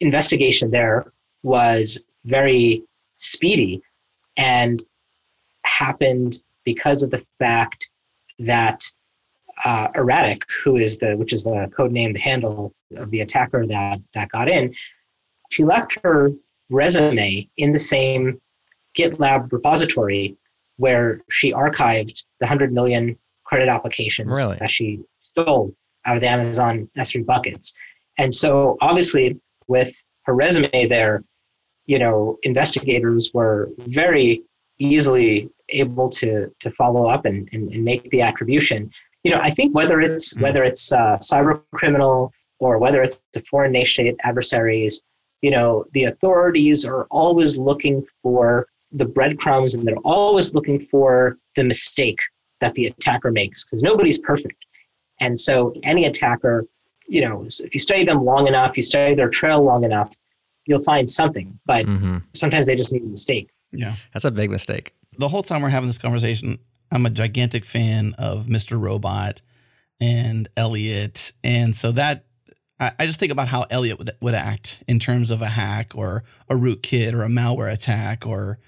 [0.00, 2.82] investigation there was very
[3.18, 3.82] speedy
[4.36, 4.82] and
[5.64, 7.90] happened because of the fact
[8.38, 8.82] that
[9.64, 13.66] uh, Erratic, who is the which is the code name, the handle of the attacker
[13.66, 14.74] that that got in,
[15.50, 16.32] she left her
[16.70, 18.40] resume in the same
[18.96, 20.36] GitLab repository
[20.76, 24.56] where she archived the 100 million credit applications really?
[24.58, 25.74] that she stole
[26.06, 27.74] out of the Amazon S3 buckets.
[28.18, 29.92] And so obviously with
[30.24, 31.24] her resume there,
[31.86, 34.42] you know, investigators were very
[34.78, 38.90] easily able to to follow up and, and, and make the attribution.
[39.24, 40.42] You know, I think whether it's mm.
[40.42, 45.02] whether it's uh, cyber criminal or whether it's the foreign nation state adversaries,
[45.42, 51.38] you know, the authorities are always looking for the breadcrumbs and they're always looking for
[51.56, 52.20] the mistake
[52.60, 54.54] that the attacker makes because nobody's perfect.
[55.20, 56.66] And so any attacker,
[57.08, 60.14] you know, if you study them long enough, you study their trail long enough,
[60.66, 61.58] you'll find something.
[61.66, 62.18] But mm-hmm.
[62.34, 63.50] sometimes they just need a mistake.
[63.72, 63.96] Yeah.
[64.12, 64.94] That's a big mistake.
[65.18, 66.58] The whole time we're having this conversation,
[66.92, 68.80] I'm a gigantic fan of Mr.
[68.80, 69.40] Robot
[70.00, 71.32] and Elliot.
[71.42, 72.26] And so that
[72.78, 76.24] I, just think about how Elliot would, would act in terms of a hack or
[76.50, 78.58] a rootkit or a malware attack or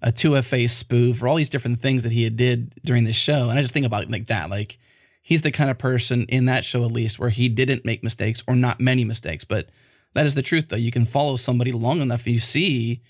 [0.00, 3.48] a 2FA spoof or all these different things that he had did during the show.
[3.50, 4.48] And I just think about like that.
[4.48, 4.78] Like
[5.22, 8.44] he's the kind of person in that show, at least, where he didn't make mistakes
[8.46, 9.44] or not many mistakes.
[9.44, 9.70] But
[10.12, 10.76] that is the truth, though.
[10.76, 13.02] You can follow somebody long enough and you see,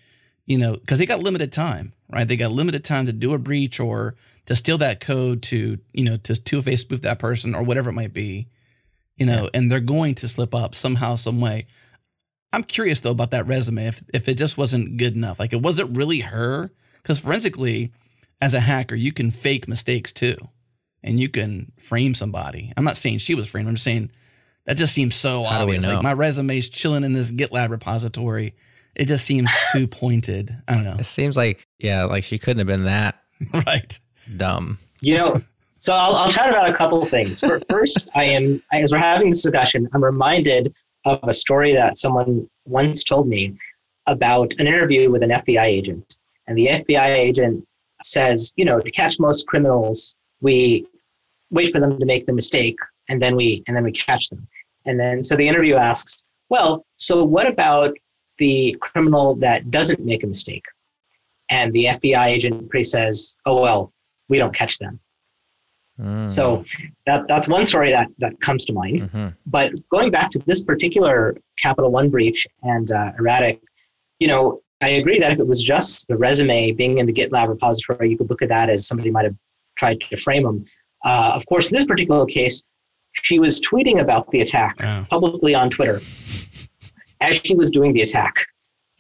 [0.46, 2.26] you know, because they got limited time, right?
[2.26, 4.14] They got limited time to do a breach or
[4.46, 7.94] to steal that code to, you know, to 2FA spoof that person or whatever it
[7.94, 8.48] might be,
[9.16, 9.48] you know, yeah.
[9.54, 11.66] and they're going to slip up somehow, some way.
[12.52, 13.87] I'm curious though about that resume.
[13.87, 16.70] If if it just wasn't good enough, like it wasn't really her
[17.02, 17.92] because forensically,
[18.40, 20.37] as a hacker, you can fake mistakes too,
[21.02, 22.72] and you can frame somebody.
[22.76, 23.66] I'm not saying she was framed.
[23.66, 24.12] I'm just saying
[24.66, 25.85] that just seems so How obvious.
[25.85, 28.54] Like my resume's chilling in this GitLab repository.
[28.94, 30.57] It just seems too pointed.
[30.68, 30.96] I don't know.
[30.96, 33.20] It seems like yeah, like she couldn't have been that
[33.66, 33.98] right
[34.37, 34.78] dumb.
[35.00, 35.42] You know,
[35.78, 37.42] so I'll, I'll chat about a couple things.
[37.68, 40.72] First, I am as we're having this discussion, I'm reminded
[41.04, 43.56] of a story that someone once told me
[44.06, 47.66] about an interview with an FBI agent and the FBI agent
[48.02, 50.87] says, you know, to catch most criminals, we
[51.50, 52.76] wait for them to make the mistake
[53.08, 54.46] and then we and then we catch them.
[54.87, 57.94] And then so the interview asks, well, so what about
[58.38, 60.64] the criminal that doesn't make a mistake?
[61.50, 63.92] And the FBI agent pretty says, oh well,
[64.28, 65.00] we don't catch them.
[66.00, 66.28] Mm.
[66.28, 66.64] So
[67.06, 69.02] that that's one story that that comes to mind.
[69.02, 69.28] Mm-hmm.
[69.46, 73.60] But going back to this particular Capital One breach and uh, erratic,
[74.18, 77.48] you know, I agree that if it was just the resume being in the GitLab
[77.48, 79.37] repository, you could look at that as somebody might have
[79.76, 80.64] tried to frame them.
[81.04, 82.64] Uh, of course, in this particular case,
[83.12, 85.04] she was tweeting about the attack yeah.
[85.08, 86.00] publicly on Twitter
[87.20, 88.34] as she was doing the attack.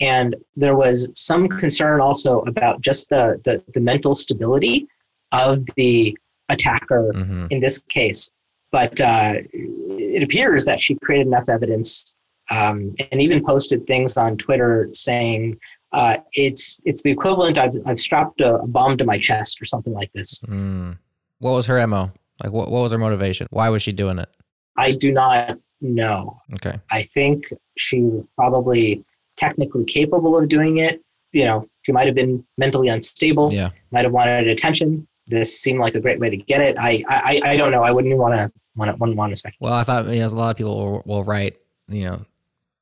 [0.00, 4.86] And there was some concern also about just the, the, the mental stability
[5.34, 6.16] of the
[6.48, 7.46] attacker mm-hmm.
[7.50, 8.30] in this case.
[8.70, 12.16] But uh, it appears that she created enough evidence
[12.50, 15.58] um, and even posted things on Twitter saying
[15.92, 17.56] uh, it's it's the equivalent.
[17.56, 20.42] I've I've strapped a, a, bomb to my chest or something like this.
[20.48, 20.98] Mm.
[21.38, 22.10] What was her mo?
[22.42, 23.46] Like what what was her motivation?
[23.50, 24.28] Why was she doing it?
[24.76, 26.34] I do not know.
[26.54, 26.78] Okay.
[26.90, 29.04] I think she was probably
[29.36, 31.00] technically capable of doing it.
[31.32, 33.52] You know, she might have been mentally unstable.
[33.52, 33.70] Yeah.
[33.92, 35.06] Might have wanted attention.
[35.26, 36.76] This seemed like a great way to get it.
[36.78, 37.82] I I, I don't know.
[37.82, 39.60] I wouldn't want to want to want to speculate.
[39.60, 41.56] Well, I thought you know a lot of people will, will write
[41.88, 42.24] you know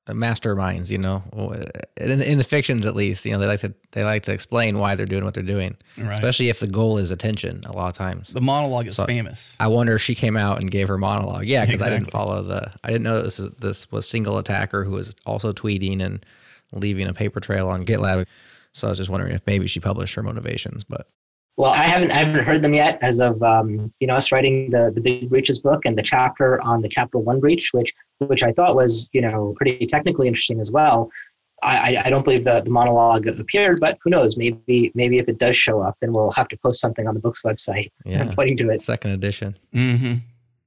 [0.09, 1.23] masterminds, you know,
[1.97, 4.79] in, in, the fictions at least, you know, they like to they like to explain
[4.79, 6.13] why they're doing what they're doing, right.
[6.13, 7.63] especially if the goal is attention.
[7.67, 9.57] A lot of times, the monologue is so famous.
[9.61, 11.45] I wonder if she came out and gave her monologue.
[11.45, 11.95] Yeah, because exactly.
[11.95, 12.73] I didn't follow the.
[12.83, 16.25] I didn't know this this was single attacker who was also tweeting and
[16.73, 18.27] leaving a paper trail on GitLab.
[18.73, 21.07] So I was just wondering if maybe she published her motivations, but
[21.57, 24.71] well, I haven't I haven't heard them yet as of um, you know us writing
[24.71, 28.43] the the big breaches book and the chapter on the Capital One breach, which which
[28.43, 31.11] I thought was you know pretty technically interesting as well.
[31.65, 34.37] I, I don't believe the, the monologue appeared, but who knows?
[34.37, 37.21] Maybe maybe if it does show up, then we'll have to post something on the
[37.21, 38.29] book's website yeah.
[38.35, 38.83] pointing to it.
[38.83, 39.57] Second edition.
[39.73, 40.15] Mm-hmm.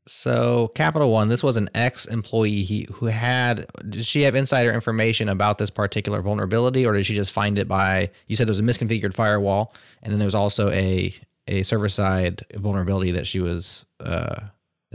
[0.08, 5.30] So, Capital One, this was an ex employee who had, did she have insider information
[5.30, 8.60] about this particular vulnerability, or did she just find it by, you said there was
[8.60, 11.14] a misconfigured firewall, and then there was also a,
[11.48, 14.42] a server side vulnerability that she was uh,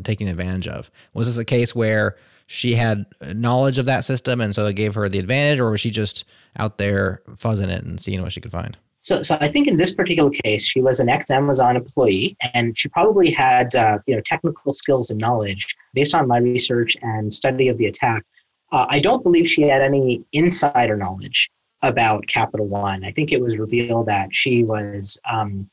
[0.05, 0.93] taking advantage of?
[1.13, 4.95] Was this a case where she had knowledge of that system and so it gave
[4.95, 6.25] her the advantage, or was she just
[6.57, 8.77] out there fuzzing it and seeing what she could find?
[9.03, 12.89] So, so I think in this particular case, she was an ex-Amazon employee, and she
[12.89, 17.69] probably had uh, you know technical skills and knowledge based on my research and study
[17.69, 18.25] of the attack.
[18.73, 21.51] Uh, I don't believe she had any insider knowledge
[21.83, 23.05] about Capital One.
[23.05, 25.69] I think it was revealed that she was um,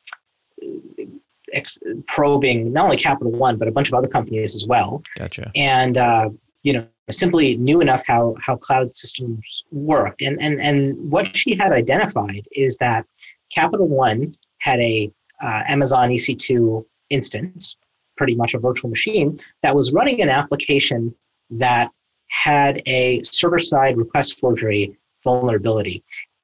[1.54, 5.04] ex- probing not only Capital One but a bunch of other companies as well.
[5.18, 5.52] Gotcha.
[5.54, 6.30] And uh,
[6.64, 11.56] you know simply knew enough how how cloud systems worked and and and what she
[11.56, 13.06] had identified is that
[13.54, 15.10] capital one had a
[15.42, 17.78] uh, amazon ec2 instance
[18.18, 21.16] pretty much a virtual machine that was running an application
[21.50, 21.90] that
[22.30, 26.04] had a server side request forgery vulnerability.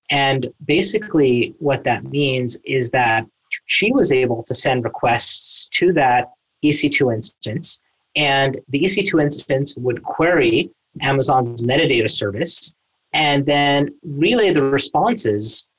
[0.09, 3.25] And basically what that means is that
[3.65, 6.31] she was able to send requests to that
[6.63, 7.81] ec2 instance
[8.15, 10.69] and the EC2 instance would query
[11.01, 12.75] Amazon's metadata service
[13.13, 15.69] and then relay the responses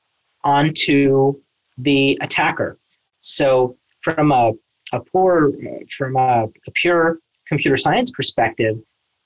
[0.43, 1.33] onto
[1.77, 2.77] the attacker.
[3.19, 4.53] So from a,
[4.93, 5.51] a poor,
[5.89, 8.77] from a, a pure computer science perspective,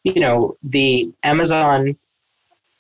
[0.04, 1.98] you know, the Amazon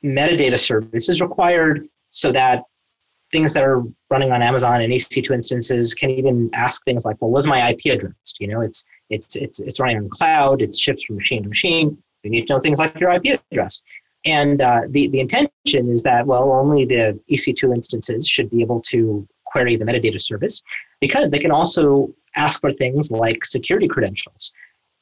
[0.03, 2.63] metadata service is required so that
[3.32, 7.32] things that are running on Amazon and EC2 instances can even ask things like, well,
[7.32, 8.34] was my IP address?
[8.39, 10.61] You know, it's it's it's it's running on cloud.
[10.61, 11.97] It shifts from machine to machine.
[12.23, 13.82] You need to know things like your IP address.
[14.25, 18.82] And uh, the the intention is that well, only the EC2 instances should be able
[18.89, 20.61] to query the metadata service
[21.01, 24.53] because they can also ask for things like security credentials.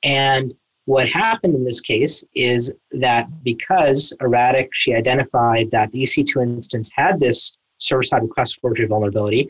[0.03, 0.53] And
[0.85, 6.89] what happened in this case is that because Erratic, she identified that the EC2 instance
[6.95, 9.49] had this server-side request forgery vulnerability,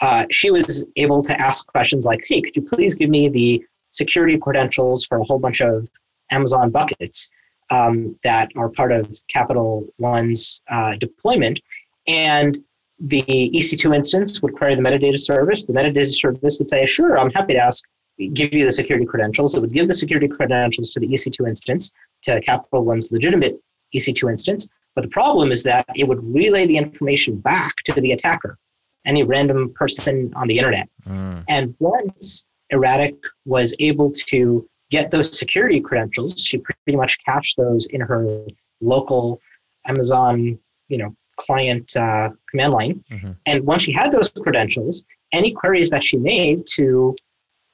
[0.00, 3.64] uh, she was able to ask questions like, hey, could you please give me the
[3.90, 5.88] security credentials for a whole bunch of
[6.30, 7.30] Amazon buckets
[7.70, 11.60] um, that are part of Capital One's uh, deployment.
[12.06, 12.58] And
[12.98, 15.64] the EC2 instance would query the metadata service.
[15.64, 17.84] The metadata service would say, sure, I'm happy to ask,
[18.32, 19.54] give you the security credentials.
[19.54, 21.92] It would give the security credentials to the EC2 instance,
[22.22, 23.60] to Capital One's legitimate
[23.94, 24.68] EC2 instance.
[24.94, 28.58] But the problem is that it would relay the information back to the attacker,
[29.06, 30.88] any random person on the internet.
[31.08, 31.44] Mm.
[31.48, 33.14] And once Erratic
[33.44, 36.44] was able to get those security credentials.
[36.44, 38.46] She pretty much cached those in her
[38.80, 39.40] local
[39.86, 43.04] Amazon, you know, client uh, command line.
[43.10, 43.32] Mm-hmm.
[43.46, 47.16] And once she had those credentials, any queries that she made to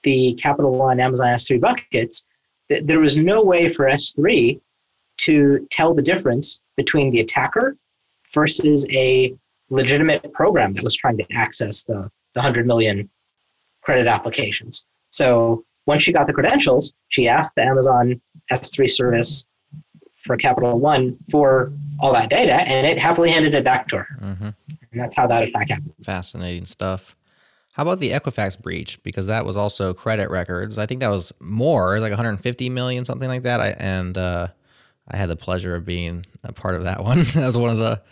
[0.04, 2.26] the Capital One Amazon S3 buckets,
[2.68, 4.60] th- there was no way for S3
[5.18, 7.76] to tell the difference between the attacker
[8.32, 9.34] versus a
[9.70, 13.08] legitimate program that was trying to access the, the 100 million
[13.82, 14.86] credit applications.
[15.10, 18.20] So once she got the credentials, she asked the Amazon
[18.52, 19.48] S3 service
[20.12, 24.18] for Capital One for all that data, and it happily handed it back to her.
[24.20, 24.48] Mm-hmm.
[24.92, 25.94] And that's how that attack happened.
[26.04, 27.16] Fascinating stuff.
[27.72, 29.00] How about the Equifax breach?
[29.02, 30.78] Because that was also credit records.
[30.78, 33.60] I think that was more, like 150 million, something like that.
[33.60, 34.48] I, and uh,
[35.08, 37.18] I had the pleasure of being a part of that one.
[37.34, 38.02] that was one of the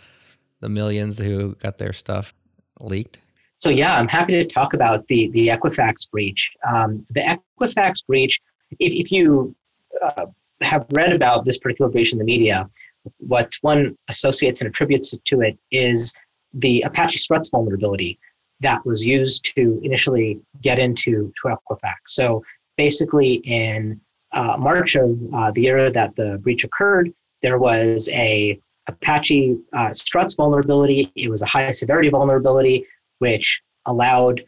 [0.59, 2.33] the millions who got their stuff
[2.79, 3.19] leaked.
[3.57, 6.51] So yeah, I'm happy to talk about the the Equifax breach.
[6.71, 8.39] Um, the Equifax breach,
[8.79, 9.55] if, if you
[10.01, 10.27] uh,
[10.61, 12.69] have read about this particular breach in the media,
[13.17, 16.13] what one associates and attributes to it is
[16.53, 18.19] the Apache Struts vulnerability
[18.59, 21.95] that was used to initially get into to Equifax.
[22.07, 22.43] So
[22.75, 24.01] basically, in
[24.37, 27.11] uh, March of uh, the year that the breach occurred,
[27.41, 31.11] there was a Apache uh, Struts vulnerability.
[31.15, 32.85] It was a high severity vulnerability
[33.19, 34.41] which allowed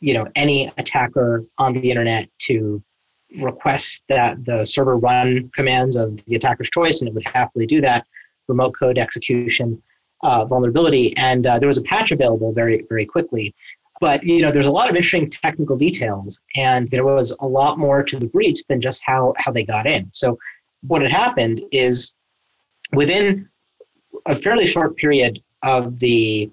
[0.00, 2.82] you know any attacker on the internet to
[3.40, 7.80] request that the server run commands of the attacker's choice, and it would happily do
[7.80, 8.06] that.
[8.48, 9.82] Remote code execution
[10.22, 13.54] uh, vulnerability, and uh, there was a patch available very very quickly.
[14.02, 17.78] But you know, there's a lot of interesting technical details, and there was a lot
[17.78, 20.10] more to the breach than just how how they got in.
[20.12, 20.36] So,
[20.88, 22.12] what had happened is
[22.92, 23.48] within
[24.26, 26.50] a fairly short period of the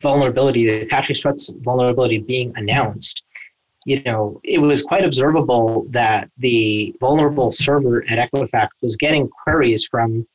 [0.00, 3.22] vulnerability, the Apache Struts vulnerability being announced,
[3.84, 9.84] you know, it was quite observable that the vulnerable server at Equifax was getting queries
[9.84, 10.26] from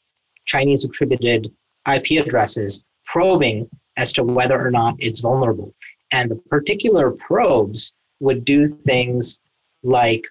[0.46, 1.52] Chinese attributed
[1.92, 3.68] IP addresses probing
[3.98, 5.74] as to whether or not it's vulnerable.
[6.12, 9.42] And the particular probes would do things
[9.84, 10.26] like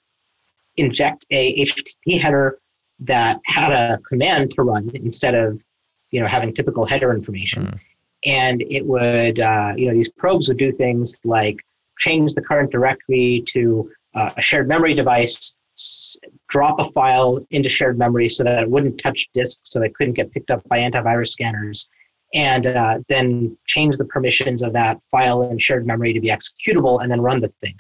[0.77, 2.59] inject a HTTP header
[3.01, 5.63] that had a command to run instead of
[6.11, 7.67] you know having typical header information.
[7.67, 7.85] Mm.
[8.27, 11.63] And it would, uh, you know, these probes would do things like
[11.99, 16.17] change the current directory to uh, a shared memory device, s-
[16.49, 20.15] drop a file into shared memory so that it wouldn't touch disk, so it couldn't
[20.15, 21.91] get picked up by antivirus scanners,
[22.35, 27.03] and uh, then change the permissions of that file in shared memory to be executable,
[27.03, 27.77] and then run the thing.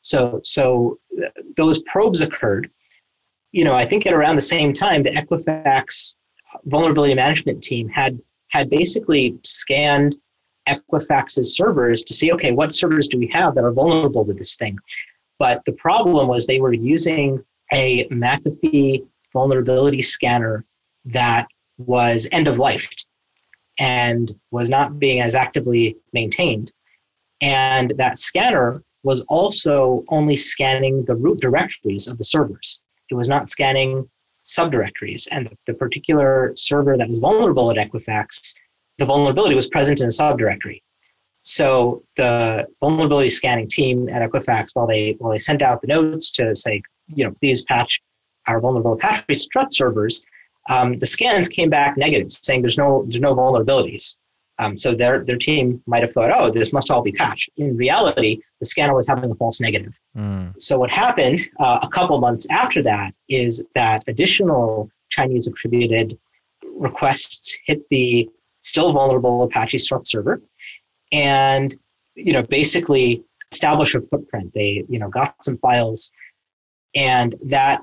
[0.00, 2.70] So, so th- those probes occurred.
[3.52, 6.16] You know, I think at around the same time, the Equifax
[6.64, 10.16] vulnerability management team had had basically scanned
[10.68, 14.56] Equifax's servers to see, okay, what servers do we have that are vulnerable to this
[14.56, 14.76] thing?
[15.38, 17.42] But the problem was they were using
[17.72, 20.64] a McAfee vulnerability scanner
[21.04, 21.46] that
[21.78, 22.90] was end of life
[23.80, 26.72] and was not being as actively maintained.
[27.40, 32.82] And that scanner was also only scanning the root directories of the servers.
[33.10, 34.08] It was not scanning
[34.44, 35.26] subdirectories.
[35.30, 38.54] And the particular server that was vulnerable at Equifax,
[38.98, 40.82] the vulnerability was present in a subdirectory.
[41.42, 46.30] So the vulnerability scanning team at Equifax, while they while they sent out the notes
[46.32, 47.98] to say, you know, please patch
[48.46, 50.22] our vulnerable Apache Struts servers,
[50.70, 54.18] um, the scans came back negative, saying there's no there's no vulnerabilities.
[54.60, 57.50] Um, so their their team might have thought, oh, this must all be patched.
[57.56, 59.98] In reality, the scanner was having a false negative.
[60.16, 60.54] Mm.
[60.62, 66.16] So what happened uh, a couple months after that is that additional Chinese attributed
[66.64, 68.28] requests hit the
[68.60, 70.40] still vulnerable Apache Struts server,
[71.10, 71.76] and
[72.14, 74.52] you know basically establish a footprint.
[74.54, 76.12] They you know got some files,
[76.94, 77.82] and that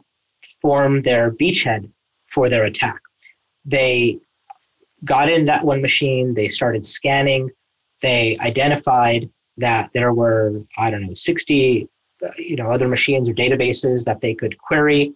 [0.61, 1.89] formed their beachhead
[2.27, 2.99] for their attack.
[3.65, 4.19] They
[5.03, 7.49] got in that one machine, they started scanning,
[8.01, 11.89] they identified that there were, I don't know, 60
[12.37, 15.13] you know, other machines or databases that they could query.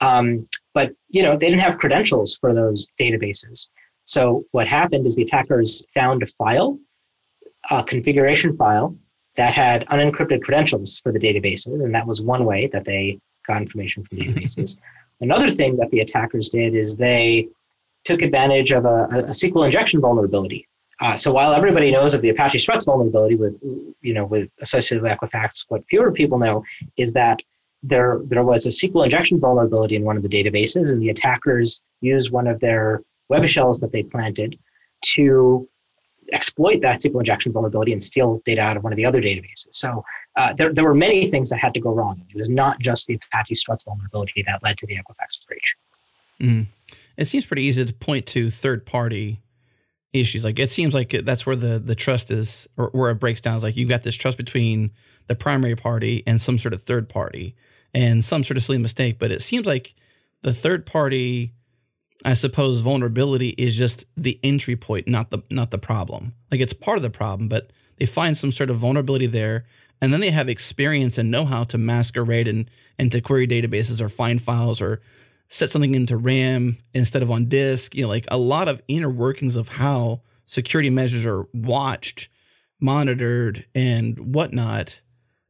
[0.00, 3.68] Um, but you know, they didn't have credentials for those databases.
[4.04, 6.78] So what happened is the attackers found a file,
[7.70, 8.96] a configuration file
[9.36, 13.62] that had unencrypted credentials for the databases, and that was one way that they got
[13.62, 14.78] information from the databases.
[15.20, 17.48] Another thing that the attackers did is they
[18.04, 20.66] took advantage of a, a SQL injection vulnerability.
[21.00, 23.58] Uh, so while everybody knows of the Apache Struts vulnerability with,
[24.02, 26.62] you know, with associated with Equifax, what fewer people know
[26.98, 27.40] is that
[27.82, 31.82] there there was a SQL injection vulnerability in one of the databases, and the attackers
[32.02, 34.58] used one of their web shells that they planted
[35.02, 35.66] to
[36.32, 39.68] exploit that SQL injection vulnerability and steal data out of one of the other databases.
[39.72, 40.04] So
[40.36, 42.22] uh, there, there were many things that had to go wrong.
[42.30, 45.76] It was not just the Apache Struts vulnerability that led to the Equifax breach.
[46.40, 46.66] Mm
[47.20, 49.42] it seems pretty easy to point to third party
[50.12, 50.42] issues.
[50.42, 53.56] Like it seems like that's where the the trust is, or where it breaks down.
[53.56, 54.90] Is like you got this trust between
[55.26, 57.54] the primary party and some sort of third party,
[57.94, 59.18] and some sort of silly mistake.
[59.18, 59.94] But it seems like
[60.42, 61.52] the third party,
[62.24, 66.34] I suppose, vulnerability is just the entry point, not the not the problem.
[66.50, 69.66] Like it's part of the problem, but they find some sort of vulnerability there,
[70.00, 74.00] and then they have experience and know how to masquerade and and to query databases
[74.00, 75.00] or find files or
[75.48, 77.94] set something into RAM instead of on disk.
[77.94, 82.28] You know, like a lot of inner workings of how security measures are watched,
[82.80, 85.00] monitored, and whatnot.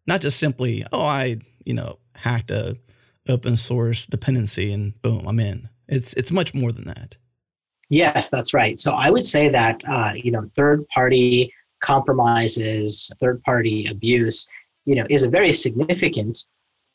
[0.06, 2.76] Not just simply, oh, I you know hacked a
[3.28, 5.68] open source dependency and boom, I'm in.
[5.88, 7.16] It's it's much more than that.
[7.88, 8.78] Yes, that's right.
[8.78, 14.48] So I would say that uh, you know third party compromises, third party abuse,
[14.84, 16.46] you know, is a very significant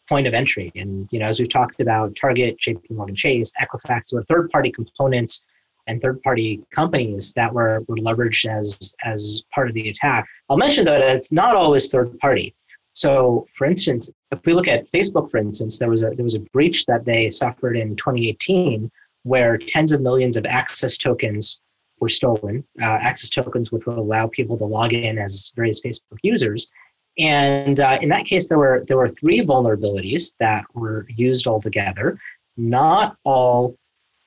[0.08, 0.72] point of entry.
[0.76, 5.46] And you know, as we've talked about, Target, JP Morgan Chase, Equifax were third-party components
[5.88, 10.28] and third-party companies that were, were leveraged as as part of the attack.
[10.50, 12.56] I'll mention though that it's not always third-party.
[12.94, 16.36] So, for instance, if we look at Facebook, for instance, there was a there was
[16.36, 18.90] a breach that they suffered in 2018
[19.24, 21.62] where tens of millions of access tokens
[22.00, 22.64] were stolen.
[22.82, 26.70] Uh, access tokens, which would allow people to log in as various Facebook users.
[27.18, 32.20] And uh, in that case, there were there were three vulnerabilities that were used altogether,
[32.58, 33.76] not all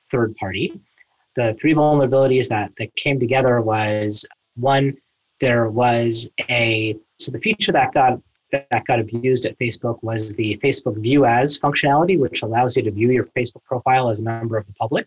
[0.09, 0.79] third party.
[1.35, 4.97] The three vulnerabilities that that came together was one,
[5.39, 8.19] there was a so the feature that got
[8.51, 12.91] that got abused at Facebook was the Facebook View As functionality, which allows you to
[12.91, 15.05] view your Facebook profile as a member of the public.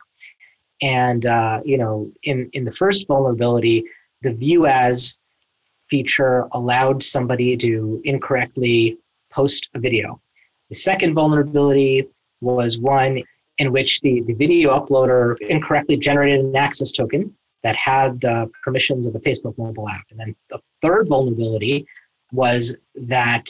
[0.83, 3.85] And uh, you know, in in the first vulnerability,
[4.23, 5.19] the View As
[5.89, 8.99] feature allowed somebody to incorrectly
[9.31, 10.21] post a video.
[10.69, 12.09] The second vulnerability
[12.41, 13.23] was one
[13.59, 19.07] in which the, the video uploader incorrectly generated an access token that had the permissions
[19.07, 20.05] of the Facebook mobile app.
[20.11, 21.87] And then the third vulnerability
[22.33, 23.47] was that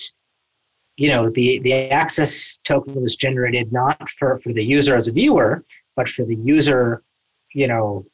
[0.96, 5.12] you know, the, the access token was generated not for, for the user as a
[5.12, 5.64] viewer,
[5.96, 7.02] but for the user,
[7.54, 8.04] you know,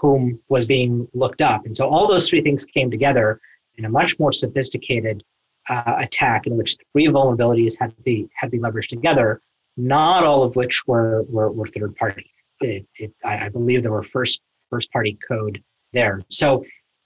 [0.00, 1.64] whom was being looked up.
[1.66, 3.40] And so all those three things came together
[3.76, 5.22] in a much more sophisticated
[5.68, 9.40] uh, attack in which three vulnerabilities had to be had to be leveraged together,
[9.76, 12.30] not all of which were were, were third party.
[12.60, 15.62] It, it, I, I believe there were first first party code
[15.92, 16.22] there.
[16.30, 16.64] So,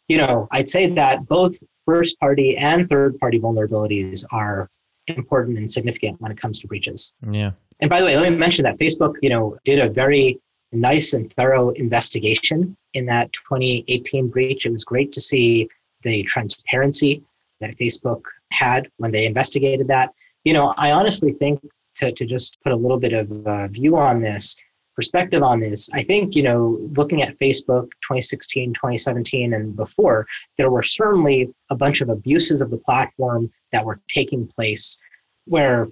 [0.08, 4.68] you know, I'd say that both first party and third party vulnerabilities are
[5.08, 7.14] important and significant when it comes to breaches.
[7.30, 7.52] Yeah.
[7.80, 10.40] And by the way, let me mention that Facebook, you know, did a very
[10.72, 14.66] nice and thorough investigation in that 2018 breach.
[14.66, 15.68] It was great to see
[16.02, 17.22] the transparency
[17.60, 20.10] that Facebook had when they investigated that.
[20.44, 21.60] You know, I honestly think
[21.96, 24.60] to, to just put a little bit of a view on this,
[24.94, 30.26] perspective on this, I think, you know, looking at Facebook 2016, 2017, and before,
[30.58, 34.98] there were certainly a bunch of abuses of the platform that were taking place
[35.46, 35.88] where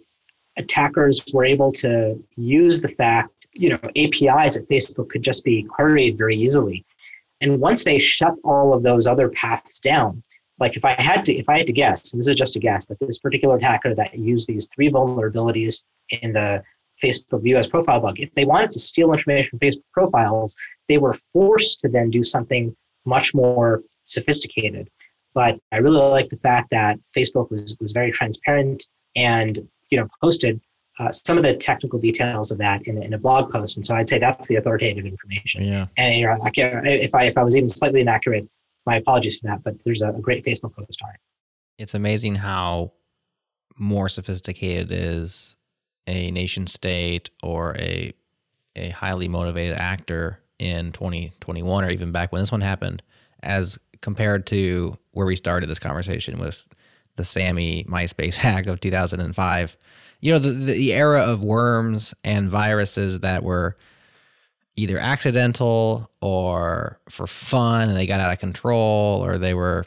[0.59, 5.63] attackers were able to use the fact, you know, APIs at Facebook could just be
[5.65, 6.85] queried very easily.
[7.41, 10.23] And once they shut all of those other paths down,
[10.59, 12.61] like if I had to, if I had to guess, and this is just a
[12.61, 15.85] guess, that this particular attacker that used these three vulnerabilities
[16.23, 16.63] in the
[17.03, 20.57] Facebook view as profile bug, if they wanted to steal information from Facebook profiles,
[20.89, 22.77] they were forced to then do something
[23.07, 24.91] much more sophisticated.
[25.33, 28.87] But I really like the fact that Facebook was was very transparent
[29.17, 30.61] and you know posted
[31.01, 33.77] uh, some of the technical details of that in, in a blog post.
[33.77, 35.63] And so I'd say that's the authoritative information.
[35.63, 35.87] Yeah.
[35.97, 38.47] And you know, I can, if I if I was even slightly inaccurate,
[38.85, 39.65] my apologies for that.
[39.65, 41.21] But there's a, a great Facebook post on it.
[41.79, 42.93] It's amazing how
[43.79, 45.57] more sophisticated is
[46.07, 48.13] a nation state or a
[48.77, 53.03] a highly motivated actor in 2021 or even back when this one happened
[53.43, 56.65] as compared to where we started this conversation with
[57.17, 59.77] the Sammy MySpace hack of 2005
[60.21, 63.77] you know the, the era of worms and viruses that were
[64.77, 69.85] either accidental or for fun and they got out of control or they were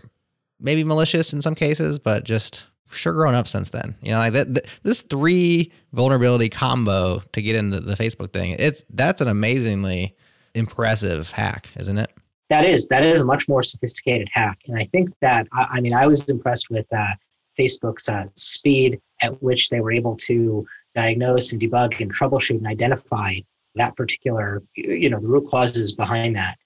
[0.59, 3.95] maybe malicious in some cases but just sure grown up since then.
[4.01, 8.83] You know like that, this three vulnerability combo to get into the facebook thing it's
[8.91, 10.15] that's an amazingly
[10.53, 12.11] impressive hack isn't it
[12.53, 15.81] that is that is a much more sophisticated hack and i think that i, I
[15.81, 17.13] mean i was impressed with uh,
[17.59, 22.67] facebook's uh, speed at which they were able to diagnose and debug and troubleshoot and
[22.67, 23.35] identify
[23.75, 26.57] that particular, you know, the root causes behind that.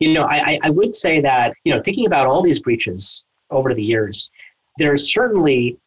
[0.00, 3.74] You know, I, I would say that, you know, thinking about all these breaches over
[3.74, 4.30] the years,
[4.78, 5.78] there's certainly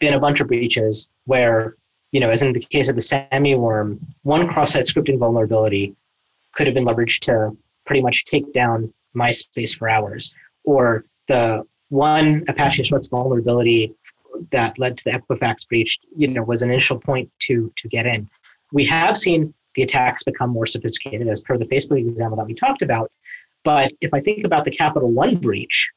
[0.00, 1.76] been a bunch of breaches where,
[2.12, 5.94] you know, as in the case of the Sammy worm, one cross-site scripting vulnerability
[6.52, 7.56] could have been leveraged to
[7.86, 10.34] pretty much take down MySpace for hours.
[10.64, 13.94] Or the one Apache Struts vulnerability
[14.50, 18.06] that led to the Equifax breach, you know, was an initial point to to get
[18.06, 18.28] in.
[18.72, 22.54] We have seen the attacks become more sophisticated, as per the Facebook example that we
[22.54, 23.10] talked about.
[23.64, 25.90] But if I think about the Capital One breach,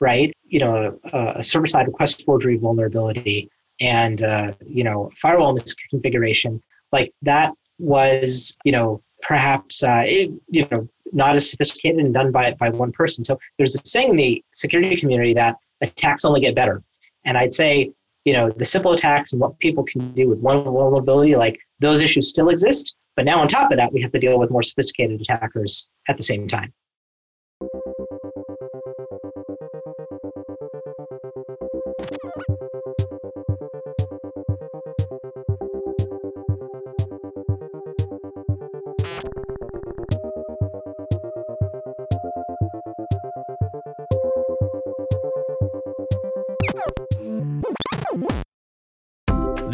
[0.00, 3.50] right, you know, a, a server-side request forgery vulnerability
[3.80, 6.60] and uh, you know firewall misconfiguration,
[6.92, 12.32] like that was, you know, perhaps uh, it, you know not as sophisticated and done
[12.32, 13.24] by by one person.
[13.24, 16.82] So there's a saying in the security community that attacks only get better.
[17.24, 17.92] And I'd say,
[18.24, 22.00] you know, the simple attacks and what people can do with one vulnerability, like those
[22.00, 22.94] issues still exist.
[23.16, 26.16] But now on top of that, we have to deal with more sophisticated attackers at
[26.16, 26.72] the same time.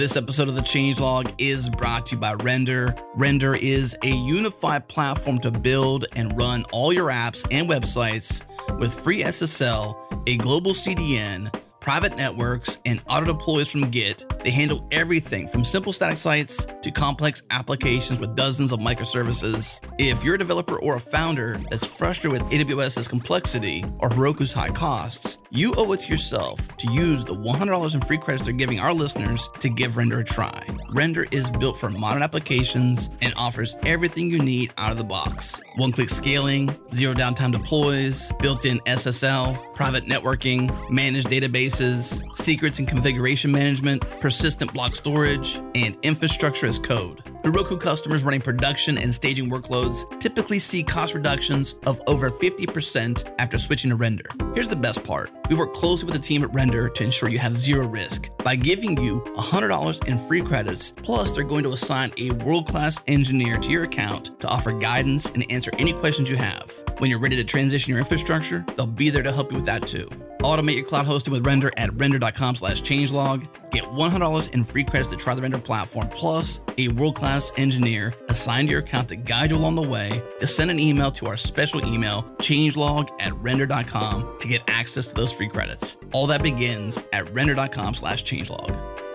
[0.06, 2.94] This episode of the Changelog is brought to you by Render.
[3.16, 8.40] Render is a unified platform to build and run all your apps and websites
[8.78, 9.96] with free SSL,
[10.28, 11.52] a global CDN,
[11.86, 14.24] private networks, and auto deploys from Git.
[14.40, 19.78] They handle everything from simple static sites to complex applications with dozens of microservices.
[19.96, 24.70] If you're a developer or a founder that's frustrated with AWS's complexity or Heroku's high
[24.70, 28.80] costs, you owe it to yourself to use the $100 in free credits they're giving
[28.80, 30.66] our listeners to give Render a try.
[30.90, 35.60] Render is built for modern applications and offers everything you need out of the box.
[35.76, 41.28] One click scaling, zero downtime deploys, built in SSL, private networking, managed
[41.76, 47.22] databases, secrets and configuration management, persistent block storage, and infrastructure as code.
[47.46, 53.56] Heroku customers running production and staging workloads typically see cost reductions of over 50% after
[53.56, 54.24] switching to Render.
[54.52, 57.38] Here's the best part we work closely with the team at Render to ensure you
[57.38, 62.10] have zero risk by giving you $100 in free credits, plus, they're going to assign
[62.18, 66.36] a world class engineer to your account to offer guidance and answer any questions you
[66.36, 66.72] have.
[66.98, 69.86] When you're ready to transition your infrastructure, they'll be there to help you with that
[69.86, 70.08] too.
[70.40, 73.46] Automate your cloud hosting with Render at render.com slash changelog.
[73.70, 78.68] Get $100 in free credits to try the Render platform, plus a world-class engineer assigned
[78.68, 80.22] to your account to guide you along the way.
[80.40, 85.14] Just send an email to our special email, changelog at render.com to get access to
[85.14, 85.96] those free credits.
[86.12, 89.05] All that begins at render.com slash changelog.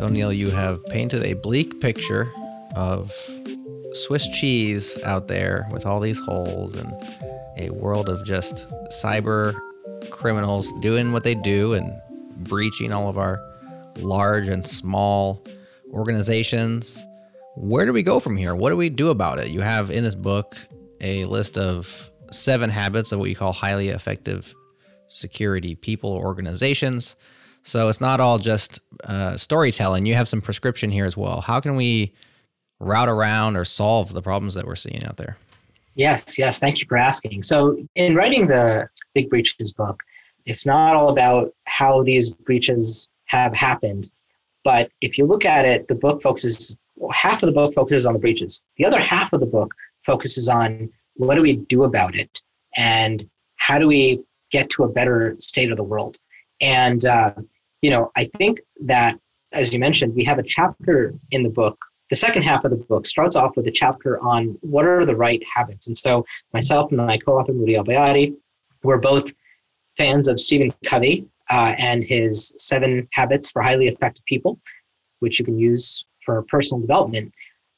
[0.00, 2.32] So, Neil, you have painted a bleak picture
[2.74, 3.12] of
[3.92, 6.90] Swiss cheese out there with all these holes and
[7.58, 8.66] a world of just
[9.04, 9.54] cyber
[10.08, 11.92] criminals doing what they do and
[12.38, 13.38] breaching all of our
[13.98, 15.44] large and small
[15.92, 16.98] organizations.
[17.56, 18.54] Where do we go from here?
[18.54, 19.48] What do we do about it?
[19.48, 20.56] You have in this book
[21.02, 24.54] a list of seven habits of what you call highly effective
[25.08, 27.16] security people or organizations.
[27.62, 30.06] So it's not all just uh, storytelling.
[30.06, 31.40] You have some prescription here as well.
[31.40, 32.14] How can we
[32.78, 35.36] route around or solve the problems that we're seeing out there?
[35.94, 36.58] Yes, yes.
[36.58, 37.42] Thank you for asking.
[37.42, 40.00] So, in writing the Big Breaches book,
[40.46, 44.10] it's not all about how these breaches have happened,
[44.64, 46.76] but if you look at it, the book focuses
[47.12, 48.62] half of the book focuses on the breaches.
[48.76, 52.40] The other half of the book focuses on what do we do about it
[52.76, 56.18] and how do we get to a better state of the world.
[56.60, 57.32] And, uh,
[57.82, 59.18] you know, I think that,
[59.52, 61.78] as you mentioned, we have a chapter in the book.
[62.10, 65.16] The second half of the book starts off with a chapter on what are the
[65.16, 65.86] right habits.
[65.86, 68.34] And so, myself and my co author, Moudy Elbayadi,
[68.82, 69.32] we're both
[69.90, 74.58] fans of Stephen Covey uh, and his seven habits for highly effective people,
[75.20, 77.32] which you can use for personal development.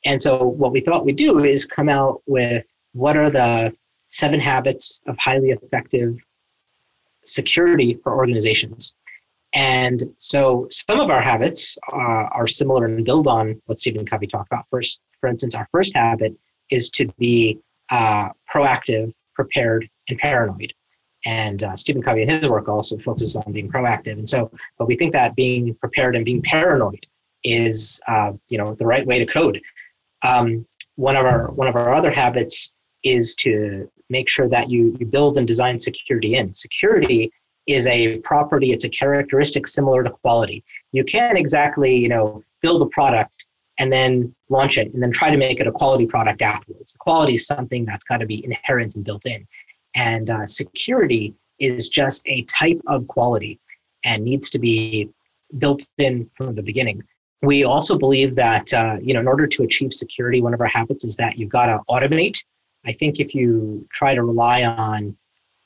[0.04, 3.74] And so, what we thought we'd do is come out with what are the
[4.08, 6.16] seven habits of highly effective
[7.24, 8.94] security for organizations.
[9.54, 14.26] And so some of our habits uh, are similar and build on what Stephen Covey
[14.26, 14.66] talked about.
[14.68, 16.34] First, for instance, our first habit
[16.70, 17.58] is to be
[17.90, 20.72] uh, proactive, prepared, and paranoid.
[21.24, 24.14] And uh, Stephen Covey in his work also focuses on being proactive.
[24.14, 27.06] And so, but we think that being prepared and being paranoid
[27.44, 29.60] is, uh, you know, the right way to code.
[30.24, 30.66] Um,
[30.96, 35.06] one of our one of our other habits is to make sure that you, you
[35.06, 36.52] build and design security in.
[36.52, 37.32] Security
[37.66, 40.62] is a property, it's a characteristic similar to quality.
[40.92, 43.46] You can't exactly, you know, build a product
[43.78, 46.92] and then launch it and then try to make it a quality product afterwards.
[46.92, 49.46] The quality is something that's got to be inherent and built in.
[49.94, 53.58] And uh, security is just a type of quality
[54.04, 55.08] and needs to be
[55.58, 57.02] built in from the beginning.
[57.42, 60.66] We also believe that uh, you know in order to achieve security, one of our
[60.66, 62.44] habits is that you've got to automate
[62.84, 65.16] I think if you try to rely on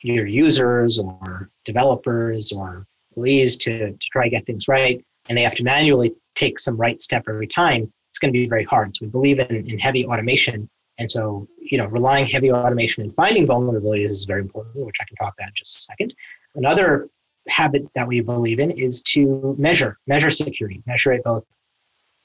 [0.03, 5.43] your users or developers or employees to, to try to get things right, and they
[5.43, 8.95] have to manually take some right step every time, it's going to be very hard.
[8.95, 10.69] So we believe in, in heavy automation.
[10.99, 15.05] And so, you know, relying heavy automation and finding vulnerabilities is very important, which I
[15.05, 16.15] can talk about in just a second.
[16.55, 17.09] Another
[17.49, 21.45] habit that we believe in is to measure, measure security, measure it both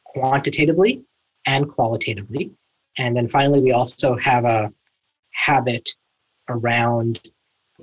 [0.05, 1.03] quantitatively
[1.45, 2.51] and qualitatively.
[2.97, 4.71] And then finally, we also have a
[5.31, 5.89] habit
[6.49, 7.19] around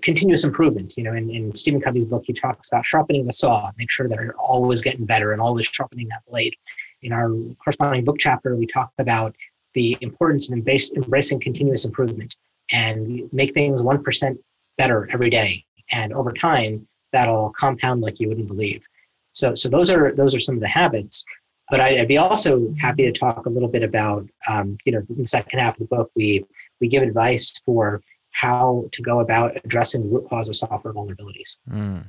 [0.03, 0.97] continuous improvement.
[0.97, 4.07] You know, in, in Stephen Covey's book, he talks about sharpening the saw, make sure
[4.07, 6.55] that you're always getting better and always sharpening that blade.
[7.03, 7.31] In our
[7.63, 9.35] corresponding book chapter, we talk about
[9.75, 12.37] the importance of embrace, embracing continuous improvement
[12.73, 14.39] and make things 1%
[14.77, 15.65] better every day.
[15.93, 18.85] And over time, that'll compound like you wouldn't believe.
[19.33, 21.25] So, so those are those are some of the habits.
[21.71, 25.03] But I, would be also happy to talk a little bit about, um, you know,
[25.09, 26.45] in the second half of the book, we
[26.81, 31.59] we give advice for how to go about addressing the root cause of software vulnerabilities.
[31.71, 32.09] Mm.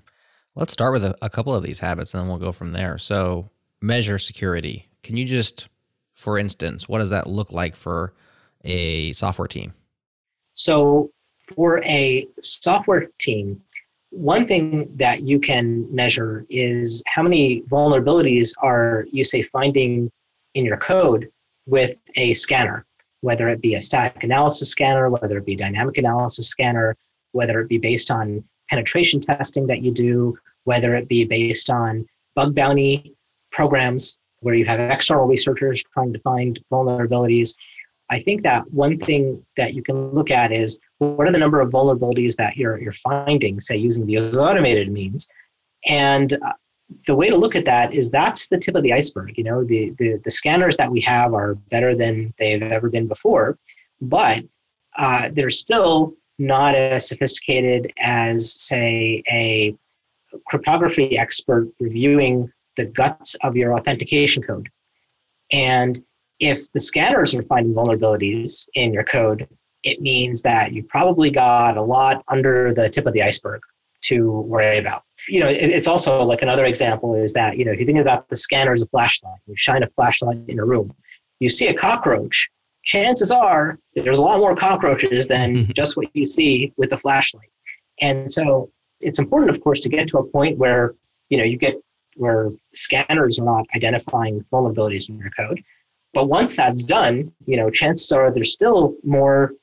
[0.56, 2.98] Let's start with a, a couple of these habits, and then we'll go from there.
[2.98, 3.50] So,
[3.82, 4.88] measure security.
[5.04, 5.68] Can you just,
[6.14, 8.14] for instance, what does that look like for
[8.64, 9.74] a software team?
[10.54, 11.12] So,
[11.56, 13.62] for a software team,
[14.12, 20.12] one thing that you can measure is how many vulnerabilities are you say finding
[20.56, 21.30] in your code
[21.68, 22.86] with a scanner,
[23.22, 26.96] whether it be a static analysis scanner, whether it be dynamic analysis scanner,
[27.34, 32.06] whether it be based on penetration testing that you do, whether it be based on
[32.36, 33.16] bug bounty
[33.52, 37.56] programs where you have external researchers trying to find vulnerabilities,
[38.10, 41.62] I think that one thing that you can look at is what are the number
[41.62, 45.30] of vulnerabilities that you're, you're finding, say, using the automated means.
[45.88, 46.54] And uh,
[47.06, 49.38] the way to look at that is that's the tip of the iceberg.
[49.38, 53.08] You know, the, the, the scanners that we have are better than they've ever been
[53.08, 53.58] before,
[54.02, 54.44] but
[54.98, 59.76] uh, they're still not as sophisticated as, say, a
[60.48, 64.70] cryptography expert reviewing the guts of your authentication code.
[65.52, 66.04] And
[66.40, 69.48] if the scanners are finding vulnerabilities in your code,
[69.84, 73.62] it means that you probably got a lot under the tip of the iceberg
[74.02, 75.04] to worry about.
[75.28, 78.00] You know, it, it's also like another example is that, you know, if you think
[78.00, 80.94] about the scanner as a flashlight, you shine a flashlight in a room,
[81.40, 82.50] you see a cockroach,
[82.84, 87.50] chances are there's a lot more cockroaches than just what you see with the flashlight.
[88.02, 88.72] And so
[89.02, 90.96] it's important, of course, to get to a point where,
[91.30, 91.76] you know, you get
[92.16, 95.64] where scanners are not identifying vulnerabilities in your code.
[96.14, 99.54] But once that's done, you know, chances are there's still more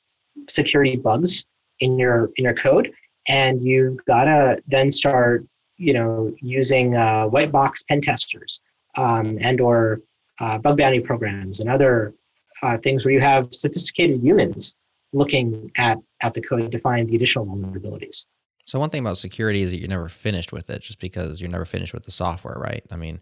[0.48, 1.44] security bugs
[1.80, 2.92] in your in your code,
[3.28, 5.44] and you've got to then start,
[5.76, 8.62] you know, using uh, white box pen testers
[8.96, 10.00] um, and or
[10.40, 12.14] uh, bug bounty programs and other
[12.62, 14.76] uh, things where you have sophisticated humans
[15.12, 18.26] looking at at the code to find the additional vulnerabilities.
[18.66, 21.50] So one thing about security is that you're never finished with it, just because you're
[21.50, 22.84] never finished with the software, right?
[22.90, 23.20] I mean,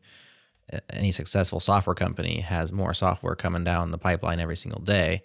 [0.90, 5.22] any successful software company has more software coming down the pipeline every single day.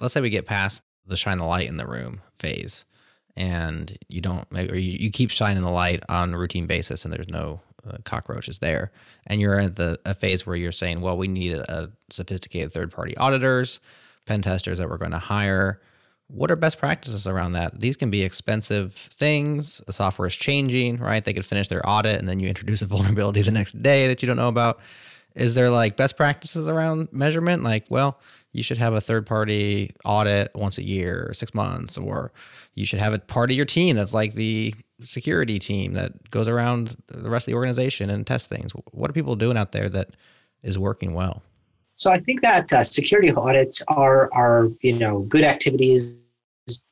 [0.00, 2.84] Let's say we get past the shine the light in the room phase,
[3.36, 7.12] and you don't, or you, you keep shining the light on a routine basis, and
[7.12, 8.92] there's no uh, cockroaches there,
[9.26, 12.72] and you're at the a phase where you're saying, well, we need a, a sophisticated
[12.72, 13.80] third party auditors,
[14.26, 15.80] pen testers that we're going to hire
[16.32, 17.78] what are best practices around that?
[17.78, 19.82] These can be expensive things.
[19.86, 21.22] The software is changing, right?
[21.22, 24.22] They could finish their audit and then you introduce a vulnerability the next day that
[24.22, 24.80] you don't know about.
[25.34, 27.62] Is there like best practices around measurement?
[27.62, 28.18] Like, well,
[28.52, 32.32] you should have a third party audit once a year or six months, or
[32.74, 36.48] you should have a part of your team that's like the security team that goes
[36.48, 38.72] around the rest of the organization and tests things.
[38.90, 40.10] What are people doing out there that
[40.62, 41.42] is working well?
[41.94, 46.21] So I think that uh, security audits are are you know good activities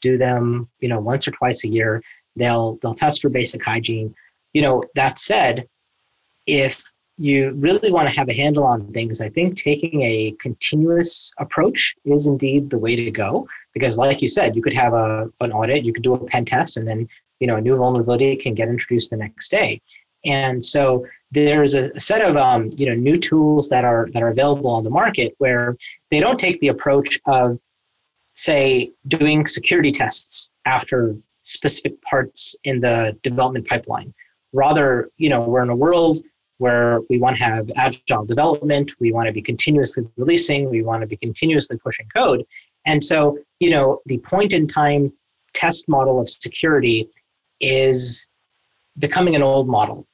[0.01, 2.03] do them, you know, once or twice a year.
[2.37, 4.15] They'll they'll test for basic hygiene.
[4.53, 5.69] You know, that said,
[6.47, 6.83] if
[7.19, 11.95] you really want to have a handle on things, I think taking a continuous approach
[12.05, 13.47] is indeed the way to go.
[13.75, 16.45] Because, like you said, you could have a an audit, you could do a pen
[16.45, 17.09] test, and then
[17.41, 19.81] you know a new vulnerability can get introduced the next day.
[20.25, 24.29] And so there's a, set of um, you know new tools that are that are
[24.29, 25.77] available on the market where
[26.11, 27.59] they don't take the approach of
[28.41, 34.15] say, doing security tests after specific parts in the development pipeline.
[34.53, 36.19] Rather, you know, we're in a world
[36.59, 41.01] where we want to have agile development, we want to be continuously releasing, we want
[41.01, 42.45] to be continuously pushing code.
[42.87, 45.13] And so, you know, the point in time
[45.53, 47.09] test model of security
[47.61, 48.29] is
[48.99, 50.07] becoming an old model.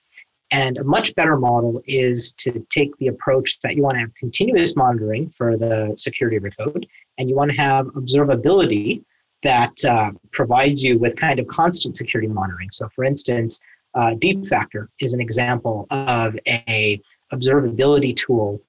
[0.50, 4.14] And a much better model is to take the approach that you want to have
[4.14, 6.86] continuous monitoring for the security of your code,
[7.18, 9.02] and you want to have observability
[9.42, 12.70] that uh, provides you with kind of constant security monitoring.
[12.70, 13.60] So, for instance,
[13.94, 17.00] uh, Deepfactor is an example of a
[17.32, 18.60] observability tool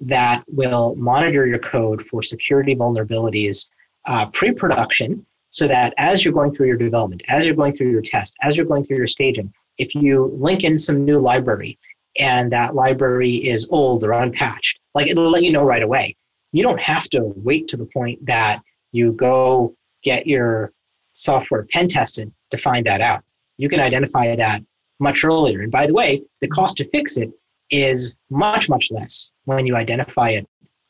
[0.00, 3.70] that will monitor your code for security vulnerabilities
[4.06, 8.02] uh, pre-production so that as you're going through your development, as you're going through your
[8.02, 11.78] test, as you're going through your staging, if you link in some new library
[12.18, 16.16] and that library is old or unpatched, like it'll let you know right away.
[16.52, 18.62] You don't have to wait to the point that
[18.92, 20.72] you go get your
[21.14, 23.22] software pen tested to find that out.
[23.58, 24.62] You can identify that
[24.98, 25.60] much earlier.
[25.60, 27.30] And by the way, the cost to fix it
[27.70, 30.46] is much, much less when you identify it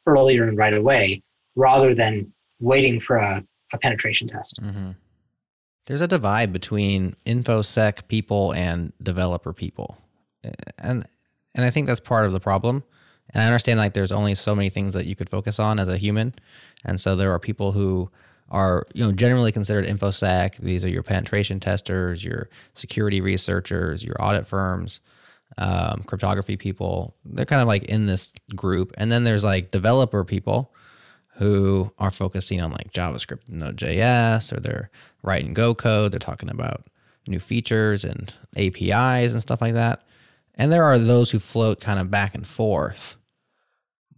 [0.07, 1.22] earlier and right away
[1.57, 4.61] rather than waiting for a, a penetration test.
[4.62, 4.91] Mm-hmm.
[5.87, 9.97] There's a divide between infosec people and developer people,
[10.78, 11.07] and
[11.55, 12.82] and I think that's part of the problem.
[13.30, 15.89] And I understand like there's only so many things that you could focus on as
[15.89, 16.34] a human,
[16.84, 18.11] and so there are people who
[18.51, 20.57] are you know generally considered infosec.
[20.59, 25.01] These are your penetration testers, your security researchers, your audit firms,
[25.59, 27.14] um, cryptography people.
[27.24, 30.72] They're kind of like in this group, and then there's like developer people
[31.37, 34.91] who are focusing on like JavaScript and Node.js, or they're
[35.22, 36.12] writing Go code.
[36.12, 36.87] They're talking about
[37.28, 40.03] new features and APIs and stuff like that.
[40.55, 43.16] And there are those who float kind of back and forth.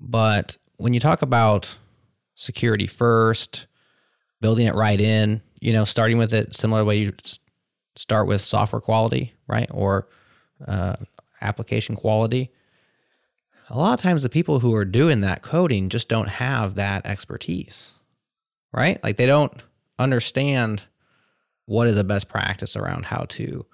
[0.01, 1.77] But when you talk about
[2.37, 3.67] security first,
[4.41, 7.13] building it right in, you know, starting with it similar way you
[7.97, 9.69] start with software quality, right?
[9.73, 10.09] Or
[10.67, 10.95] uh,
[11.41, 12.53] application quality
[13.71, 17.05] a lot of times the people who are doing that coding just don't have that
[17.07, 17.93] expertise.
[18.73, 19.03] right?
[19.03, 19.53] Like they don't
[19.99, 20.83] understand
[21.67, 23.67] what is a best practice around how to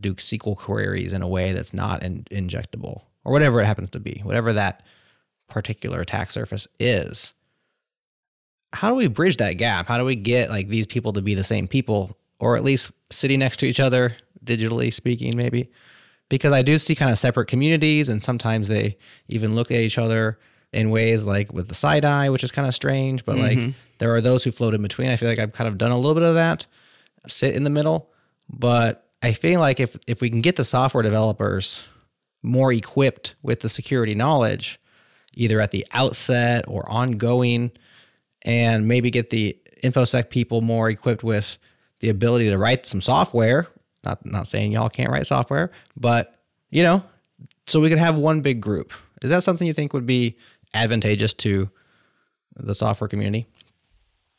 [0.00, 4.00] do SQL queries in a way that's not in, injectable or whatever it happens to
[4.00, 4.82] be, whatever that
[5.48, 7.32] particular attack surface is.
[8.72, 9.86] How do we bridge that gap?
[9.86, 12.90] How do we get like these people to be the same people or at least
[13.10, 15.70] sitting next to each other, digitally speaking, maybe?
[16.28, 18.98] Because I do see kind of separate communities and sometimes they
[19.28, 20.38] even look at each other
[20.72, 23.66] in ways like with the side eye, which is kind of strange, but mm-hmm.
[23.66, 25.08] like there are those who float in between.
[25.08, 26.66] I feel like I've kind of done a little bit of that,
[27.26, 28.10] sit in the middle,
[28.48, 31.84] but I feel like if if we can get the software developers
[32.42, 34.80] more equipped with the security knowledge,
[35.34, 37.72] either at the outset or ongoing,
[38.42, 41.58] and maybe get the infosec people more equipped with
[42.00, 43.66] the ability to write some software.
[44.06, 46.38] Not not saying y'all can't write software, but
[46.70, 47.02] you know,
[47.66, 48.92] so we could have one big group.
[49.22, 50.36] Is that something you think would be
[50.74, 51.68] advantageous to
[52.56, 53.46] the software community?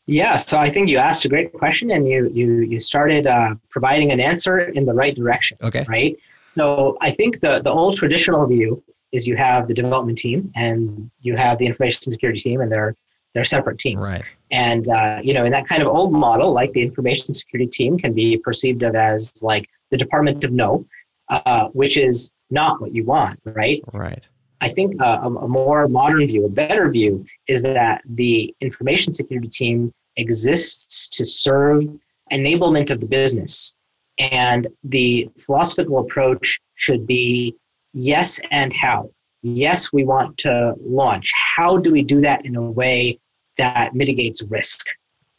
[0.06, 3.56] Yeah, so I think you asked a great question, and you you you started uh,
[3.68, 5.58] providing an answer in the right direction.
[5.62, 5.84] Okay.
[5.86, 6.16] Right.
[6.52, 11.10] So I think the the old traditional view is you have the development team and
[11.20, 12.96] you have the information security team, and they're
[13.38, 14.10] they're separate teams.
[14.10, 14.28] Right.
[14.50, 17.96] And uh, you know, in that kind of old model, like the information security team
[17.96, 20.84] can be perceived of as like the department of no,
[21.28, 23.80] uh, which is not what you want, right?
[23.94, 24.28] Right.
[24.60, 29.14] I think uh, a, a, more modern view, a better view, is that the information
[29.14, 31.84] security team exists to serve
[32.32, 33.76] enablement of the business.
[34.18, 37.54] And the philosophical approach should be
[37.92, 39.10] yes and how.
[39.42, 41.30] Yes, we want to launch.
[41.56, 43.20] How do we do that in a way
[43.58, 44.86] that mitigates risk?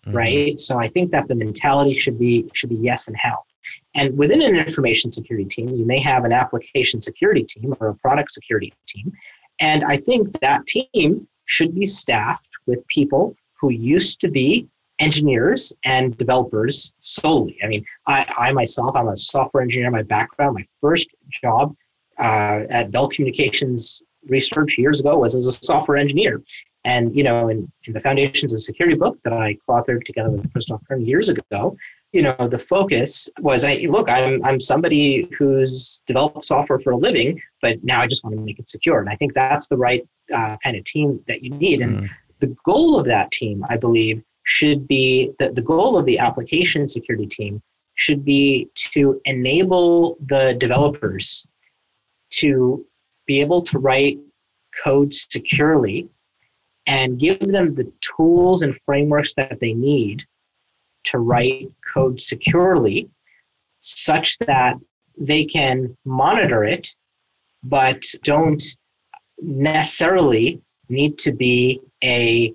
[0.05, 0.15] Mm-hmm.
[0.15, 0.59] Right?
[0.59, 3.43] So I think that the mentality should be should be yes and how.
[3.95, 7.95] And within an information security team, you may have an application security team or a
[7.95, 9.11] product security team.
[9.59, 14.67] And I think that team should be staffed with people who used to be
[14.99, 17.57] engineers and developers solely.
[17.63, 19.89] I mean, I, I myself, I'm a software engineer.
[19.91, 21.09] My background, my first
[21.41, 21.75] job
[22.19, 26.41] uh, at Bell Communications Research years ago was as a software engineer.
[26.85, 30.51] And, you know, in, in the Foundations of Security book that I co-authored together with
[30.53, 31.75] Christoph Kern years ago,
[32.13, 36.97] you know, the focus was, I look, I'm, I'm somebody who's developed software for a
[36.97, 38.99] living, but now I just want to make it secure.
[38.99, 41.81] And I think that's the right uh, kind of team that you need.
[41.81, 42.09] And mm.
[42.39, 46.87] the goal of that team, I believe, should be that the goal of the application
[46.87, 47.61] security team
[47.95, 51.45] should be to enable the developers
[52.31, 52.85] to
[53.27, 54.17] be able to write
[54.83, 56.07] code securely
[56.89, 60.25] and give them the tools and frameworks that they need
[61.03, 63.07] to write code securely
[63.79, 64.73] such that
[65.17, 66.89] they can monitor it
[67.63, 68.63] but don't
[69.41, 70.59] necessarily
[70.89, 72.53] need to be a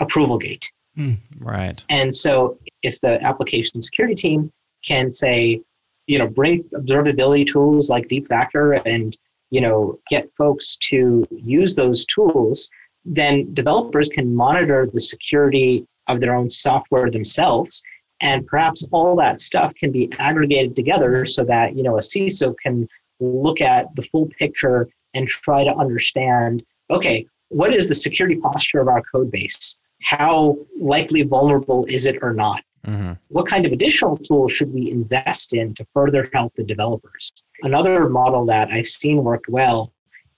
[0.00, 0.70] approval gate.
[0.98, 1.82] Mm, right.
[1.88, 4.52] And so if the application security team
[4.84, 5.62] can say
[6.06, 9.16] you know bring observability tools like Deepfactor and
[9.50, 12.70] you know get folks to use those tools
[13.04, 17.82] then developers can monitor the security of their own software themselves.
[18.20, 22.54] And perhaps all that stuff can be aggregated together so that you know a CISO
[22.62, 22.88] can
[23.20, 28.80] look at the full picture and try to understand okay what is the security posture
[28.80, 29.78] of our code base?
[30.02, 32.62] How likely vulnerable is it or not?
[32.84, 33.12] Mm-hmm.
[33.28, 37.32] what kind of additional tools should we invest in to further help the developers?
[37.62, 39.92] Another model that i've seen work well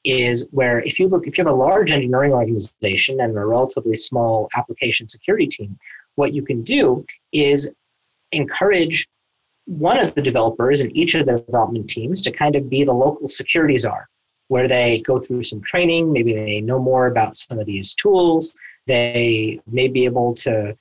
[0.05, 3.97] is where if you look if you have a large engineering organization and a relatively
[3.97, 5.79] small application security team
[6.17, 7.73] what you can do is
[8.33, 9.09] encourage
[9.67, 12.93] one of the developers in each of the development teams to kind of be the
[12.93, 14.09] local security czar
[14.49, 18.53] where they go through some training maybe they know more about some of these tools
[18.87, 20.77] they may be able to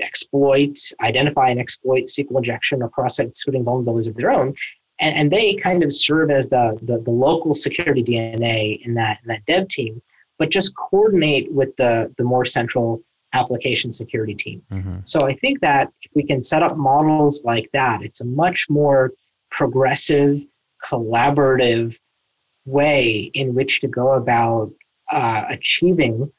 [0.00, 4.54] exploit identify and exploit sql injection cross-site scripting vulnerabilities of their own
[5.02, 9.18] and, and they kind of serve as the, the, the local security DNA in that
[9.22, 10.00] in that dev team,
[10.38, 13.02] but just coordinate with the the more central
[13.34, 14.62] application security team.
[14.72, 14.98] Mm-hmm.
[15.04, 18.66] So I think that if we can set up models like that, it's a much
[18.68, 19.12] more
[19.50, 20.38] progressive,
[20.84, 21.98] collaborative
[22.64, 24.70] way in which to go about
[25.10, 26.30] uh, achieving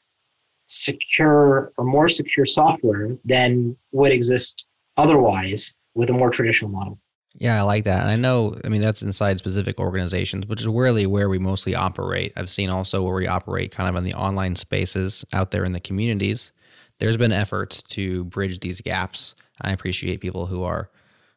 [0.66, 4.64] secure or more secure software than would exist
[4.96, 6.98] otherwise with a more traditional model.
[7.36, 8.02] Yeah, I like that.
[8.02, 11.74] And I know, I mean, that's inside specific organizations, which is really where we mostly
[11.74, 12.32] operate.
[12.36, 15.72] I've seen also where we operate kind of in the online spaces out there in
[15.72, 16.52] the communities.
[17.00, 19.34] There's been efforts to bridge these gaps.
[19.60, 20.90] I appreciate people who are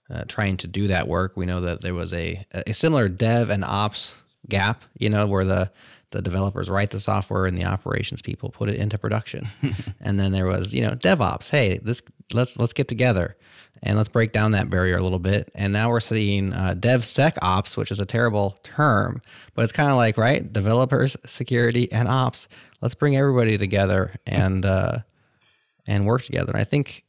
[0.09, 1.35] uh, trying to do that work.
[1.35, 4.13] We know that there was a, a similar dev and ops
[4.47, 5.71] gap, you know, where the
[6.11, 9.45] the developers write the software and the operations people put it into production.
[9.99, 11.49] and then there was, you know, DevOps.
[11.49, 12.01] Hey, this
[12.33, 13.35] let's let's get together
[13.83, 15.51] and let's break down that barrier a little bit.
[15.55, 19.21] And now we're seeing uh, DevSecOps, which is a terrible term,
[19.53, 22.47] but it's kind of like right, developers, security, and ops.
[22.81, 24.99] Let's bring everybody together and uh,
[25.87, 26.51] and work together.
[26.51, 27.03] And I think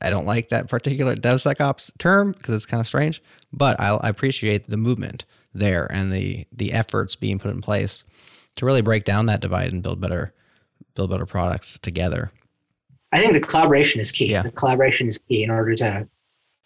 [0.00, 3.22] I don't like that particular DevSecOps term because it's kind of strange,
[3.52, 5.24] but I, I appreciate the movement
[5.54, 8.04] there and the the efforts being put in place
[8.56, 10.34] to really break down that divide and build better
[10.94, 12.30] build better products together.
[13.12, 14.26] I think the collaboration is key.
[14.26, 14.42] Yeah.
[14.42, 16.08] The collaboration is key in order to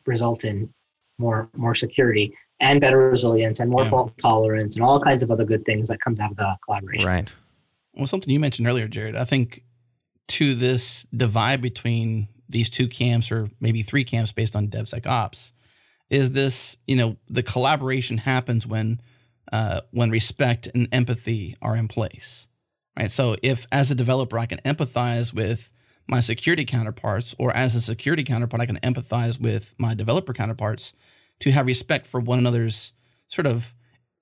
[0.07, 0.73] result in
[1.19, 3.91] more more security and better resilience and more Yeah.
[3.91, 7.07] fault tolerance and all kinds of other good things that comes out of the collaboration.
[7.07, 7.33] Right.
[7.95, 9.63] Well, something you mentioned earlier, Jared, I think
[10.29, 15.53] to this divide between these two camps or maybe three camps based on DevSecOps
[16.11, 19.01] is this, you know, the collaboration happens when
[19.53, 22.49] uh, when respect and empathy are in place,
[22.99, 23.11] right?
[23.11, 25.71] So if as a developer I can empathize with
[26.09, 30.93] my security counterparts or as a security counterpart I can empathize with my developer counterparts
[31.41, 32.93] to have respect for one another's
[33.29, 33.75] sort of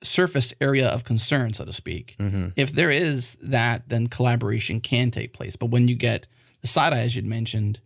[0.02, 5.10] surface area of concern, so to speak hmm if there is that, then collaboration can
[5.10, 5.56] take place.
[5.56, 6.26] But when you get
[6.62, 7.80] the side eye, as you'd mentioned,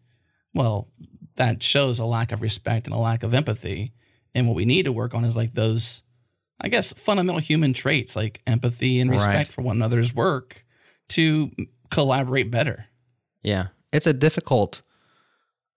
[0.52, 0.88] well,
[1.36, 3.92] that shows a lack of respect and a lack of empathy.
[4.34, 6.02] And what we need to work on is like those,
[6.60, 9.48] I guess, fundamental human traits like empathy and respect Right.
[9.48, 10.64] for one another's work
[11.10, 11.50] to
[11.90, 12.86] collaborate better.
[13.42, 13.68] Yeah.
[13.94, 14.82] It's a difficult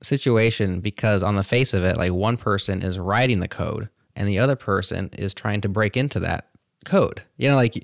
[0.03, 4.27] situation because on the face of it, like one person is writing the code and
[4.27, 6.49] the other person is trying to break into that
[6.85, 7.21] code.
[7.37, 7.75] You know, like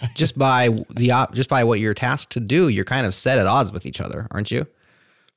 [0.00, 0.14] right.
[0.14, 3.38] just by the op- just by what you're tasked to do, you're kind of set
[3.38, 4.66] at odds with each other, aren't you?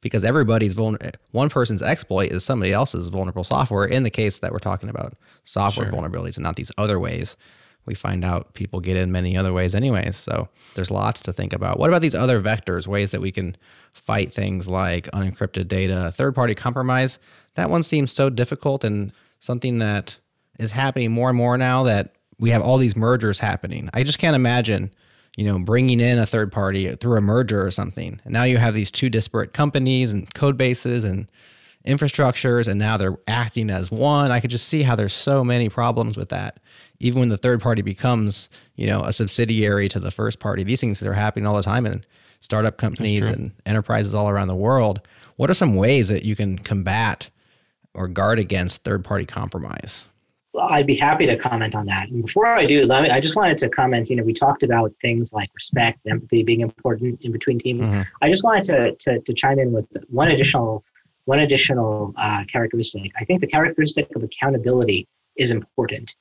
[0.02, 1.12] Because everybody's vulnerable.
[1.32, 3.86] One person's exploit is somebody else's vulnerable software.
[3.86, 5.14] In the case that we're talking about
[5.44, 6.00] software Sure.
[6.00, 7.38] vulnerabilities and not these other ways,
[7.86, 10.16] we find out people get in many other ways, anyways.
[10.16, 11.80] So there's lots to think about.
[11.80, 13.58] What about these other vectors, ways that we can
[13.94, 17.20] fight things like unencrypted data, third-party compromise?
[17.56, 20.18] That one seems so difficult and something that
[20.60, 23.90] is happening more and more now that we have all these mergers happening.
[23.94, 24.94] I just can't imagine,
[25.36, 28.22] you know, bringing in a third party through a merger or something.
[28.24, 31.28] And now you have these two disparate companies and code bases and
[31.86, 34.32] infrastructures, and now they're acting as one.
[34.32, 36.60] I could just see how there's so many problems with that.
[37.00, 40.80] Even when the third party becomes, you know, a subsidiary to the first party, these
[40.80, 42.06] things are happening all the time in
[42.40, 45.02] startup companies and enterprises all around the world.
[45.38, 47.30] What are some ways that you can combat
[47.94, 50.06] or guard against third party compromise?
[50.54, 52.10] Well, I'd be happy to comment on that.
[52.10, 54.10] And before I do, let me, I just wanted to comment.
[54.10, 57.90] You know, we talked about things like respect, and empathy being important in between teams.
[57.90, 58.06] Mhm.
[58.22, 60.84] I just wanted to, to to chime in with one additional
[61.26, 63.12] one additional uh, characteristic.
[63.20, 65.08] I think the characteristic of accountability
[65.38, 66.16] is important.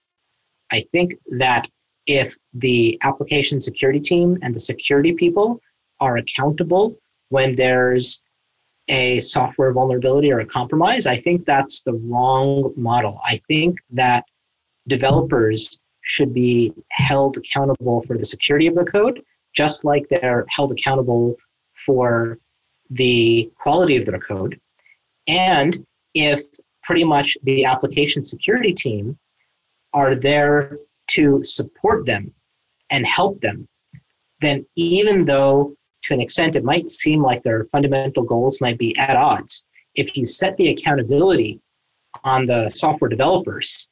[0.73, 1.69] I think that
[2.07, 5.61] if the application security team and the security people
[6.01, 6.97] are accountable
[7.29, 8.23] when there's
[8.89, 13.21] a software vulnerability or a compromise, I think that's the wrong model.
[13.25, 14.25] I think that
[14.89, 19.23] developers should be held accountable for the security of the code,
[19.55, 21.37] just like they're held accountable
[21.75, 22.39] for
[22.91, 24.61] the quality of their code.
[25.31, 26.41] And if
[26.83, 29.17] pretty much the application security team
[29.93, 30.79] are there
[31.13, 32.35] to support them
[32.91, 33.69] and help them,
[34.41, 38.97] then even though to an extent it might seem like their fundamental goals might be
[38.99, 41.61] at odds, if you set the accountability
[42.25, 43.89] on the software developers,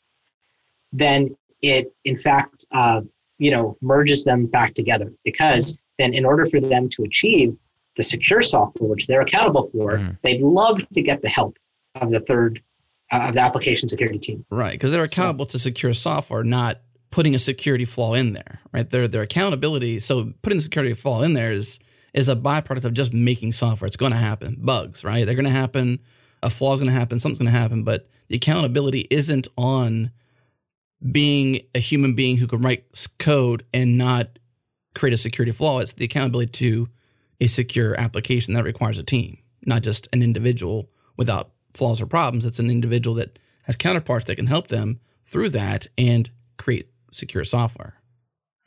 [0.93, 3.01] then it in fact uh,
[3.39, 5.13] you know merges them back together.
[5.25, 7.57] Because then in order for them to achieve
[7.99, 10.17] the secure software which they're accountable for, Mhm.
[10.23, 11.59] they'd love to get the help
[11.97, 12.63] of the third
[13.11, 14.45] uh, of the application security team.
[14.51, 18.61] Right, because they're accountable to secure software, not putting a security flaw in there.
[18.73, 20.01] Right, their their accountability.
[20.01, 21.79] So putting the security flaw in there is
[22.15, 23.87] is a byproduct of just making software.
[23.87, 24.57] It's going to happen.
[24.61, 25.25] Bugs, right?
[25.27, 25.99] They're going to happen.
[26.43, 27.19] A flaw is going to happen.
[27.19, 27.83] Something's going to happen.
[27.83, 30.11] But the accountability isn't on
[31.13, 32.85] being a human being who can write
[33.19, 34.39] code and not
[34.95, 35.79] create a security flaw.
[35.81, 36.89] It's the accountability to
[37.41, 42.45] a secure application that requires a team, not just an individual without flaws or problems.
[42.45, 47.45] It's an individual that has counterparts that can help them through that and create secure
[47.45, 47.95] software.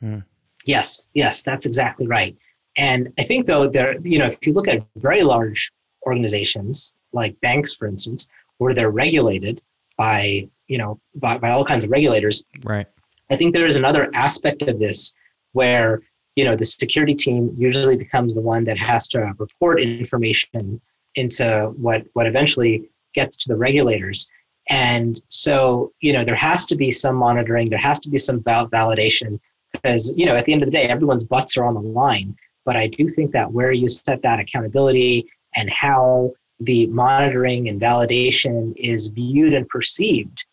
[0.00, 0.18] Hmm.
[0.64, 2.36] Yes, yes, that's exactly right.
[2.76, 5.70] And I think though there, you know, if you look at very large
[6.06, 8.28] organizations like banks, for instance,
[8.58, 9.60] where they're regulated
[9.98, 12.86] by, you know, by, by all kinds of regulators, Right.
[13.30, 15.14] I think there is another aspect of this
[15.52, 16.02] where
[16.36, 20.80] you know the security team usually becomes the one that has to report information
[21.14, 24.30] into what what eventually gets to the regulators.
[24.68, 28.42] And so you know there has to be some monitoring there has to be some
[28.42, 29.38] val- validation
[29.72, 32.36] because you know at the end of the day everyone's butts are on the line.
[32.64, 35.26] But i do think that where you set that accountability
[35.56, 40.44] and how the monitoring and validation is viewed and perceived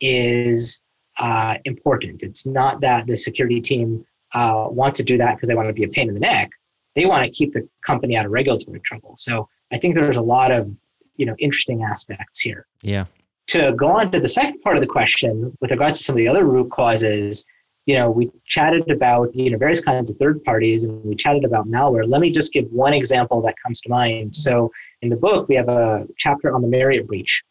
[0.00, 0.82] is
[1.18, 2.22] uh, important.
[2.22, 5.72] It's not that the security team uh, wants to do that because they want to
[5.72, 6.50] be a pain in the neck
[6.94, 10.22] they want to keep the company out of regulatory trouble so i think there's a
[10.22, 10.70] lot of
[11.16, 13.04] you know interesting aspects here yeah
[13.46, 16.18] to go on to the second part of the question with regards to some of
[16.18, 17.46] the other root causes
[17.88, 21.42] you know, we chatted about, you know, various kinds of third parties and we chatted
[21.42, 22.06] about malware.
[22.06, 24.36] Let me just give one example that comes to mind.
[24.36, 27.42] So in the book, we have a chapter on the Marriott breach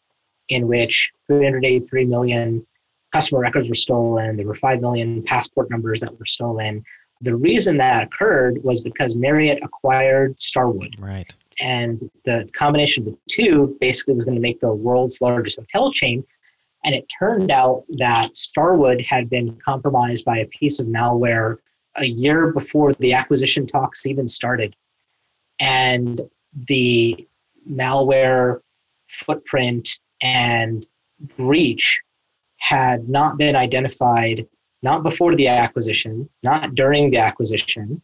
[0.48, 2.64] in which 383 million
[3.12, 4.36] customer records were stolen.
[4.36, 6.84] There were 5 million passport numbers that were stolen.
[7.20, 10.94] The reason that occurred was because Marriott acquired Starwood.
[10.98, 11.26] Right.
[11.60, 15.90] And the combination of the two basically was going to make the world's largest hotel
[15.92, 16.24] chain
[16.84, 21.58] and it turned out that Starwood had been compromised by a piece of malware
[21.96, 24.76] a year before the acquisition talks even started.
[25.58, 26.20] And
[26.68, 27.26] the
[27.70, 28.60] malware
[29.08, 30.86] footprint and
[31.36, 32.00] breach
[32.58, 34.46] had not been identified,
[34.82, 38.00] not before the acquisition, not during the acquisition,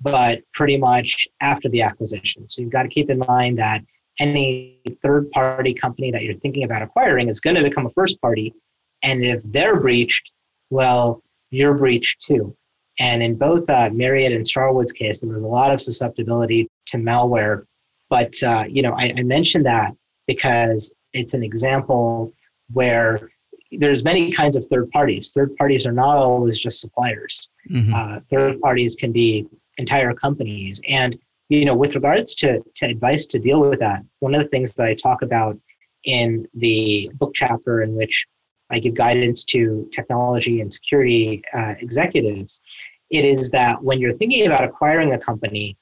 [0.00, 2.48] but pretty much after the acquisition.
[2.48, 3.82] So you've got to keep in mind that
[4.18, 8.20] any third party company that you're thinking about acquiring is going to become a first
[8.20, 8.54] party.
[9.02, 10.32] And if they're breached,
[10.70, 12.56] well, you're breached too.
[12.98, 16.96] And in both uh, Marriott and Starwood's case, there was a lot of susceptibility to
[16.98, 17.64] malware.
[18.10, 19.94] But uh, you know, I, I mentioned that
[20.26, 22.34] because it's an example
[22.72, 23.30] where
[23.72, 25.30] there's many kinds of third parties.
[25.30, 27.50] Third parties are not always just suppliers.
[27.70, 27.94] Mm-hmm.
[27.94, 29.46] Uh, third parties can be
[29.78, 31.18] entire companies, and
[31.50, 34.72] you know, with regards to, to advice to deal with that, one of the things
[34.74, 35.58] that I talk about
[36.04, 38.24] in the book chapter in which
[38.70, 42.62] I give guidance to technology and security uh, executives,
[43.10, 45.76] it is that when you're thinking about acquiring a company,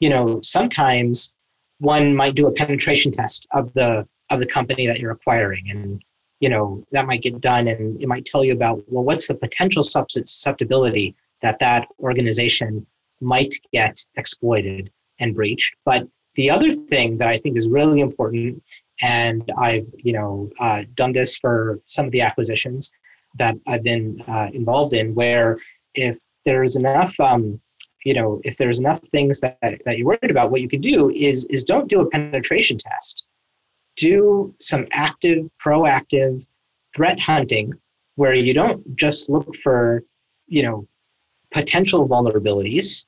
[0.00, 1.34] you know, sometimes
[1.78, 6.02] one might do a penetration test of the of the company that you're acquiring, and
[6.42, 9.34] you know that might get done, and it might tell you about well, what's the
[9.34, 12.84] potential susceptibility that that organization
[13.20, 14.90] might get exploited
[15.20, 15.76] and breached.
[15.84, 18.60] But the other thing that I think is really important,
[19.00, 22.90] and I've you know uh, done this for some of the acquisitions
[23.38, 25.58] that I've been uh, involved in, where
[25.94, 27.60] if there's enough, um,
[28.04, 31.08] you know, if there's enough things that, that you're worried about, what you can do
[31.10, 33.26] is is don't do a penetration test.
[33.96, 36.46] Do some active, proactive
[36.94, 37.72] threat hunting,
[38.16, 40.02] where you don't just look for,
[40.46, 40.86] you know,
[41.52, 43.06] potential vulnerabilities.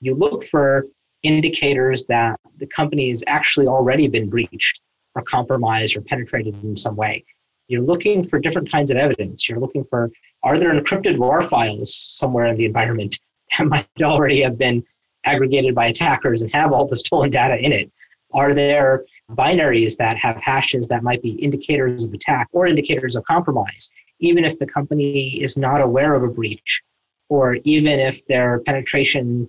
[0.00, 0.84] You look for
[1.22, 4.80] indicators that the company has actually already been breached
[5.14, 7.24] or compromised or penetrated in some way.
[7.66, 9.48] You're looking for different kinds of evidence.
[9.48, 10.10] You're looking for
[10.42, 13.18] are there encrypted RAR files somewhere in the environment
[13.58, 14.84] that might already have been
[15.24, 17.90] aggregated by attackers and have all the stolen data in it?
[18.34, 23.24] Are there binaries that have hashes that might be indicators of attack or indicators of
[23.24, 23.90] compromise,
[24.20, 26.82] even if the company is not aware of a breach,
[27.28, 29.48] or even if their penetration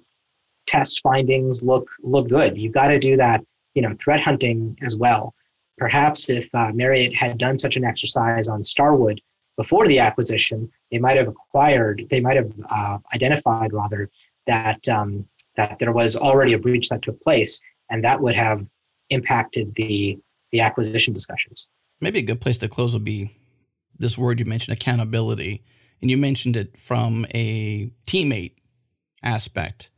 [0.68, 2.58] test findings look look good.
[2.58, 3.44] You've got to do that,
[3.74, 5.34] you know, threat hunting as well.
[5.78, 9.20] Perhaps if uh, Marriott had done such an exercise on Starwood
[9.58, 14.10] before the acquisition, they might have acquired, they might have uh, identified rather
[14.48, 15.26] that um,
[15.58, 18.70] that there was already a breach that took place, and that would have
[19.10, 20.18] impacted the
[20.52, 21.70] the acquisition discussions.
[22.02, 23.36] Maybe a good place to close would be
[23.98, 25.64] this word you mentioned, accountability,
[26.02, 28.54] and you mentioned it from a teammate
[29.22, 29.90] aspect.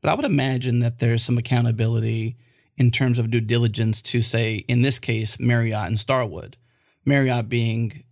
[0.00, 2.36] But I would imagine that there's some accountability
[2.76, 6.56] in terms of due diligence to, say, in this case, Marriott and Starwood.
[7.04, 8.04] Marriott being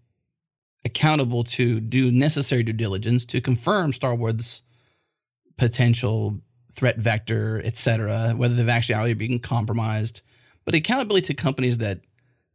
[0.85, 4.62] accountable to do necessary due diligence to confirm Starwood's
[5.56, 6.40] potential
[6.75, 10.23] threat vector, et cetera, whether they've actually already been compromised.
[10.65, 12.01] But accountability to companies that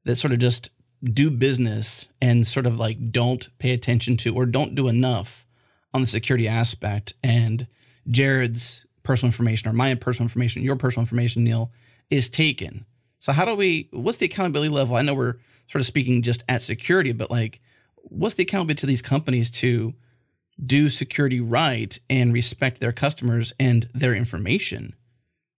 [0.05, 0.69] that sort of just
[1.03, 5.45] do business and sort of like don't pay attention to or don't do enough
[5.93, 7.13] on the security aspect.
[7.23, 7.67] And
[8.07, 11.71] Jared's personal information or my personal information, your personal information, Neil,
[12.09, 12.85] is taken.
[13.19, 14.95] So how do we what's the accountability level?
[14.95, 15.35] I know we're
[15.67, 17.59] sort of speaking just at security, but like
[17.95, 19.93] what's the accountability to these companies to
[20.65, 24.95] do security right and respect their customers and their information?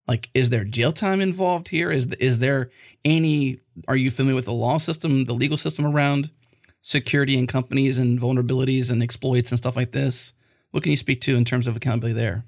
[0.07, 1.91] Like is there jail time involved here?
[1.91, 2.69] Is is there
[3.06, 6.30] any are you familiar with the law system, the legal system around
[6.82, 10.34] security and companies and vulnerabilities and exploits and stuff like this?
[10.72, 12.45] What can you speak to in terms of accountability there?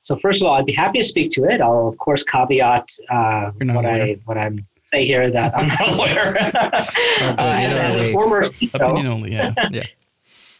[0.00, 1.60] So first of all, I'd be happy to speak to it.
[1.60, 5.94] I'll of course caveat uh, what I what I'm say here that I'm not a
[5.94, 6.36] lawyer.
[6.40, 9.82] uh, as, as, a former opinion only, yeah, yeah.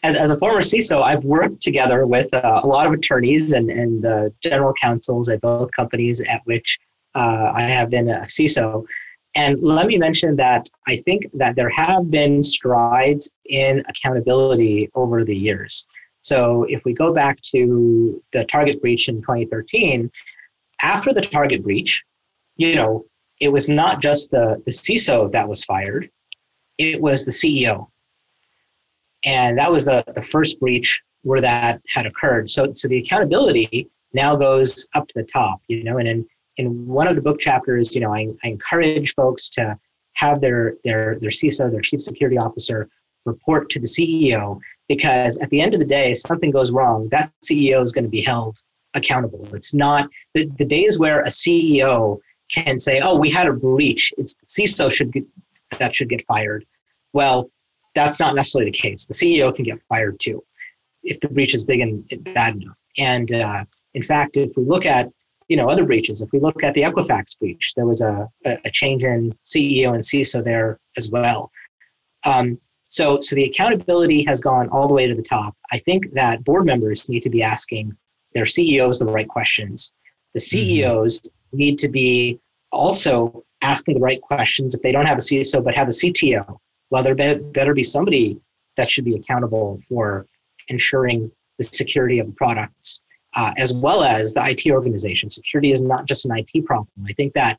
[0.02, 3.70] as, as a former CISO, I've worked together with uh, a lot of attorneys and,
[3.70, 6.78] and uh, general counsels at both companies at which
[7.14, 8.84] uh, I have been a CISO.
[9.34, 15.24] And let me mention that I think that there have been strides in accountability over
[15.24, 15.86] the years.
[16.20, 20.10] So if we go back to the Target breach in 2013,
[20.82, 22.02] after the Target breach,
[22.56, 23.04] you know,
[23.40, 26.10] it was not just the, the CISO that was fired,
[26.78, 27.88] it was the CEO.
[29.26, 32.48] And that was the, the first breach where that had occurred.
[32.48, 36.26] So, so the accountability now goes up to the top, you know, and in,
[36.56, 39.78] in one of the book chapters, you know, I, I encourage folks to
[40.14, 42.88] have their, their, their CISO, their chief security officer,
[43.26, 44.58] report to the CEO
[44.88, 48.10] because at the end of the day, something goes wrong, that CEO is going to
[48.10, 48.62] be held
[48.94, 49.46] accountable.
[49.54, 54.14] It's not the, the days where a CEO can say, "Oh, we had a breach.
[54.16, 55.24] It's CISO should get,
[55.78, 56.64] that should get fired."
[57.12, 57.50] Well,
[57.96, 59.06] that's not necessarily the case.
[59.06, 60.44] The CEO can get fired too
[61.02, 62.04] if the breach is big and
[62.34, 62.78] bad enough.
[62.98, 63.64] And uh,
[63.94, 65.10] in fact, if we look at
[65.48, 68.70] you know other breaches, if we look at the Equifax breach, there was a, a
[68.70, 71.50] change in CEO and CISO there as well.
[72.24, 72.58] Um,
[72.88, 75.56] so, so the accountability has gone all the way to the top.
[75.72, 77.96] I think that board members need to be asking
[78.32, 79.92] their CEOs the right questions.
[80.34, 81.56] The CEOs mm-hmm.
[81.56, 82.38] need to be
[82.70, 86.58] also asking the right questions if they don't have a CISO but have a CTO.
[86.90, 88.40] Well, there be, better be somebody
[88.76, 90.26] that should be accountable for
[90.68, 93.00] ensuring the security of the products,
[93.34, 95.30] uh, as well as the IT organization.
[95.30, 96.88] Security is not just an IT problem.
[97.06, 97.58] I think that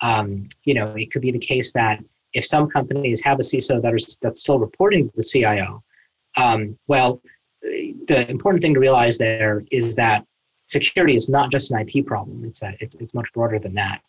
[0.00, 2.02] um, you know it could be the case that
[2.32, 5.82] if some companies have a CISO that is that's still reporting to the CIO,
[6.36, 7.20] um, well,
[7.62, 10.26] the important thing to realize there is that
[10.66, 12.44] security is not just an IT problem.
[12.44, 14.02] It's a, it's, it's much broader than that.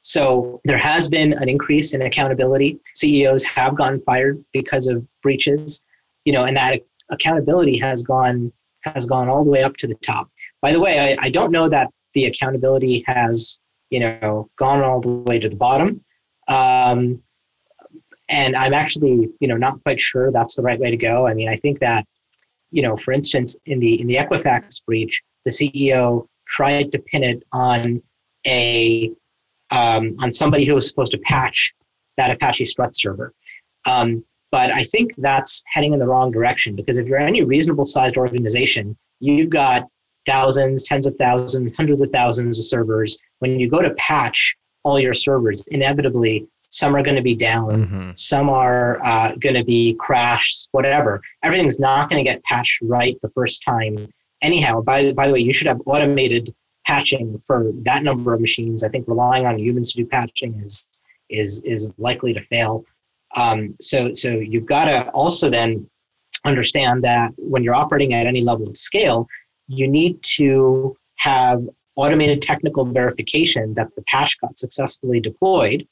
[0.00, 2.78] So there has been an increase in accountability.
[2.94, 5.84] CEOs have gotten fired because of breaches,
[6.24, 8.52] you know, and that accountability has gone
[8.82, 10.30] has gone all the way up to the top.
[10.62, 13.60] By the way, I, I don't know that the accountability has
[13.90, 16.04] you know gone all the way to the bottom.
[16.48, 17.22] Um,
[18.28, 21.26] and I'm actually, you know, not quite sure that's the right way to go.
[21.26, 22.04] I mean, I think that,
[22.70, 27.22] you know, for instance, in the in the Equifax breach, the CEO tried to pin
[27.22, 28.02] it on
[28.46, 29.12] a
[29.70, 31.74] um, on somebody who was supposed to patch
[32.16, 33.32] that Apache Struts server.
[33.86, 37.84] Um, but I think that's heading in the wrong direction because if you're any reasonable
[37.84, 39.84] sized organization, you've got
[40.24, 43.18] thousands, tens of thousands, hundreds of thousands of servers.
[43.40, 47.86] When you go to patch all your servers, inevitably some are going to be down
[47.86, 48.10] mm-hmm.
[48.16, 53.16] some are uh, going to be crashed whatever everything's not going to get patched right
[53.22, 53.96] the first time
[54.42, 56.54] anyhow by, by the way you should have automated
[56.86, 60.88] patching for that number of machines i think relying on humans to do patching is
[61.30, 62.84] is is likely to fail
[63.34, 65.88] um, so so you've got to also then
[66.44, 69.26] understand that when you're operating at any level of scale
[69.66, 75.86] you need to have automated technical verification that the patch got successfully deployed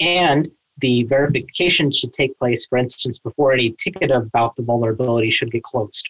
[0.00, 5.52] and the verification should take place, for instance, before any ticket about the vulnerability should
[5.52, 6.08] get closed.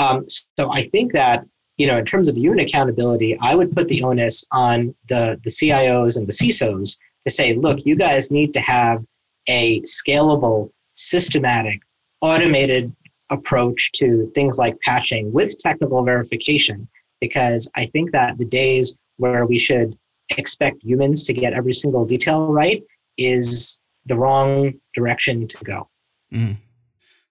[0.00, 1.44] Um, so I think that
[1.76, 5.50] you know, in terms of unit accountability, I would put the onus on the the
[5.50, 9.04] CIOs and the CISOs to say, look, you guys need to have
[9.48, 11.80] a scalable, systematic,
[12.20, 12.94] automated
[13.30, 16.88] approach to things like patching with technical verification,
[17.20, 19.96] because I think that the days where we should
[20.36, 22.82] expect humans to get every single detail right
[23.18, 25.88] is the wrong direction to go.
[26.32, 26.56] Mm.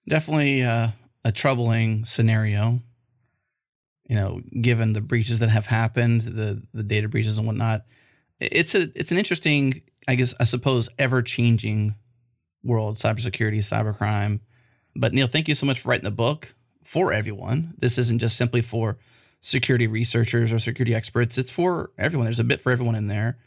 [0.08, 0.90] Definitely uh,
[1.24, 2.82] a troubling scenario.
[4.12, 7.86] You know, given the breaches that have happened, the the data breaches and whatnot,
[8.42, 11.96] it's a it's an interesting, I guess, I suppose, ever changing
[12.62, 14.42] world, cybersecurity, cybercrime.
[14.98, 17.74] But Neil, thank you so much for writing the book for everyone.
[17.78, 18.98] This isn't just simply for
[19.40, 21.38] security researchers or security experts.
[21.38, 22.26] It's for everyone.
[22.26, 23.38] There's a bit for everyone in there.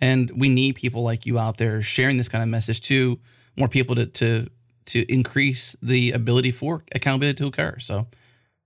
[0.00, 3.20] And we need people like you out there sharing this kind of message to
[3.58, 4.48] more people to to
[4.86, 7.78] to increase the ability for accountability to occur.
[7.78, 8.06] So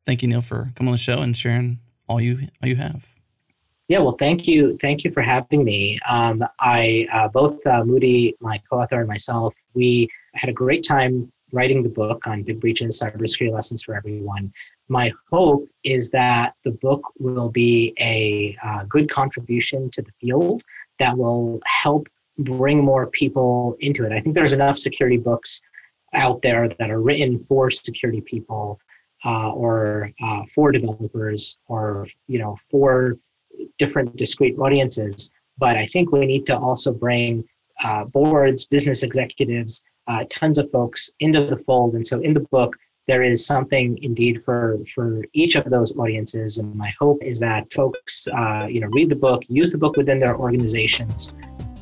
[0.08, 1.78] thank you, Neil, for coming on the show and sharing
[2.08, 3.06] all you all you have.
[3.88, 5.98] Yeah, well, thank you, thank you for having me.
[6.08, 11.30] Um, I uh, both uh, Moudy, my co-author, and myself, we had a great time
[11.52, 14.52] writing the book on big breaches, cybersecurity lessons for everyone.
[14.88, 20.62] My hope is that the book will be a uh, good contribution to the field
[20.98, 22.08] that will help
[22.38, 24.12] bring more people into it.
[24.12, 25.60] I think there's enough security books
[26.14, 28.80] out there that are written for security people
[29.24, 33.18] uh, or uh, for developers or you know for
[33.78, 35.32] different discrete audiences.
[35.58, 37.44] But I think we need to also bring
[37.84, 41.94] uh, boards, business executives, uh, tons of folks into the fold.
[41.94, 42.76] And so in the book,
[43.08, 47.72] there is something indeed for for each of those audiences and my hope is that
[47.72, 51.34] folks uh, you know read the book use the book within their organizations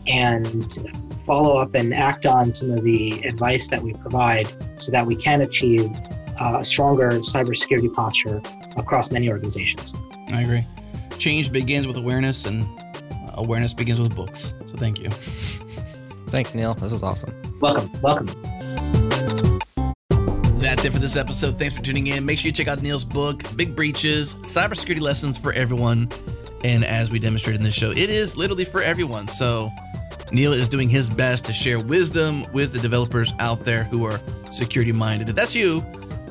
[0.06, 0.78] and
[1.26, 4.48] follow up and act on some of the advice that we provide
[4.80, 5.90] so that we can achieve
[6.40, 8.40] uh, a stronger cybersecurity posture
[8.76, 9.94] across many organizations
[10.32, 10.64] i agree
[11.18, 12.66] change begins with awareness and
[13.34, 15.10] awareness begins with books so thank you
[16.28, 18.28] thanks neil this was awesome welcome welcome
[20.58, 21.60] that's it for this episode.
[21.60, 22.26] Thanks for tuning in.
[22.26, 26.08] Make sure you check out Neil's book, Big Breaches Cybersecurity Lessons for Everyone.
[26.64, 29.28] And as we demonstrated in this show, it is literally for everyone.
[29.28, 29.70] So
[30.32, 34.18] Neil is doing his best to share wisdom with the developers out there who are
[34.50, 35.28] security minded.
[35.28, 35.84] If that's you,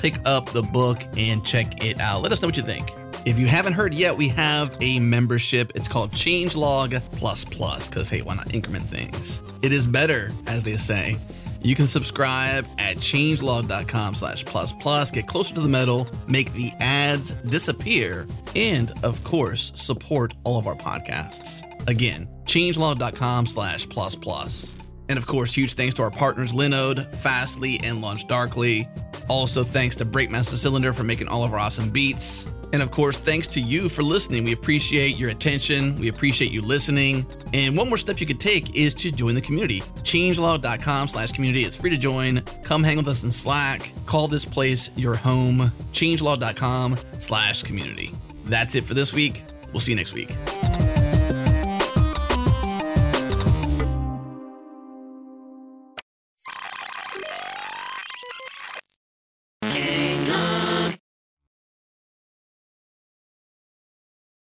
[0.06, 2.22] pick up the book and check it out.
[2.22, 2.94] Let us know what you think.
[3.26, 5.72] If you haven't heard yet, we have a membership.
[5.74, 9.42] It's called Changelog Plus Plus because, hey, why not increment things?
[9.64, 11.18] It is better, as they say.
[11.64, 16.72] You can subscribe at changelog.com slash plus plus, get closer to the metal, make the
[16.80, 21.64] ads disappear, and of course, support all of our podcasts.
[21.88, 24.76] Again, changelog.com slash plus plus.
[25.10, 28.88] And of course, huge thanks to our partners Linode, Fastly, and LaunchDarkly.
[29.30, 32.48] Also, thanks to Breakmaster Cylinder for making all of our awesome beats.
[32.74, 34.44] And of course, thanks to you for listening.
[34.44, 35.98] We appreciate your attention.
[35.98, 37.26] We appreciate you listening.
[37.54, 39.80] And one more step you could take is to join the community.
[40.04, 41.64] Changelog.com slash community.
[41.64, 42.42] It's free to join.
[42.64, 43.92] Come hang with us in Slack.
[44.06, 45.72] Call this place your home.
[45.94, 48.14] Changelog.com slash community.
[48.46, 49.44] That's it for this week.
[49.72, 51.05] We'll see you next week.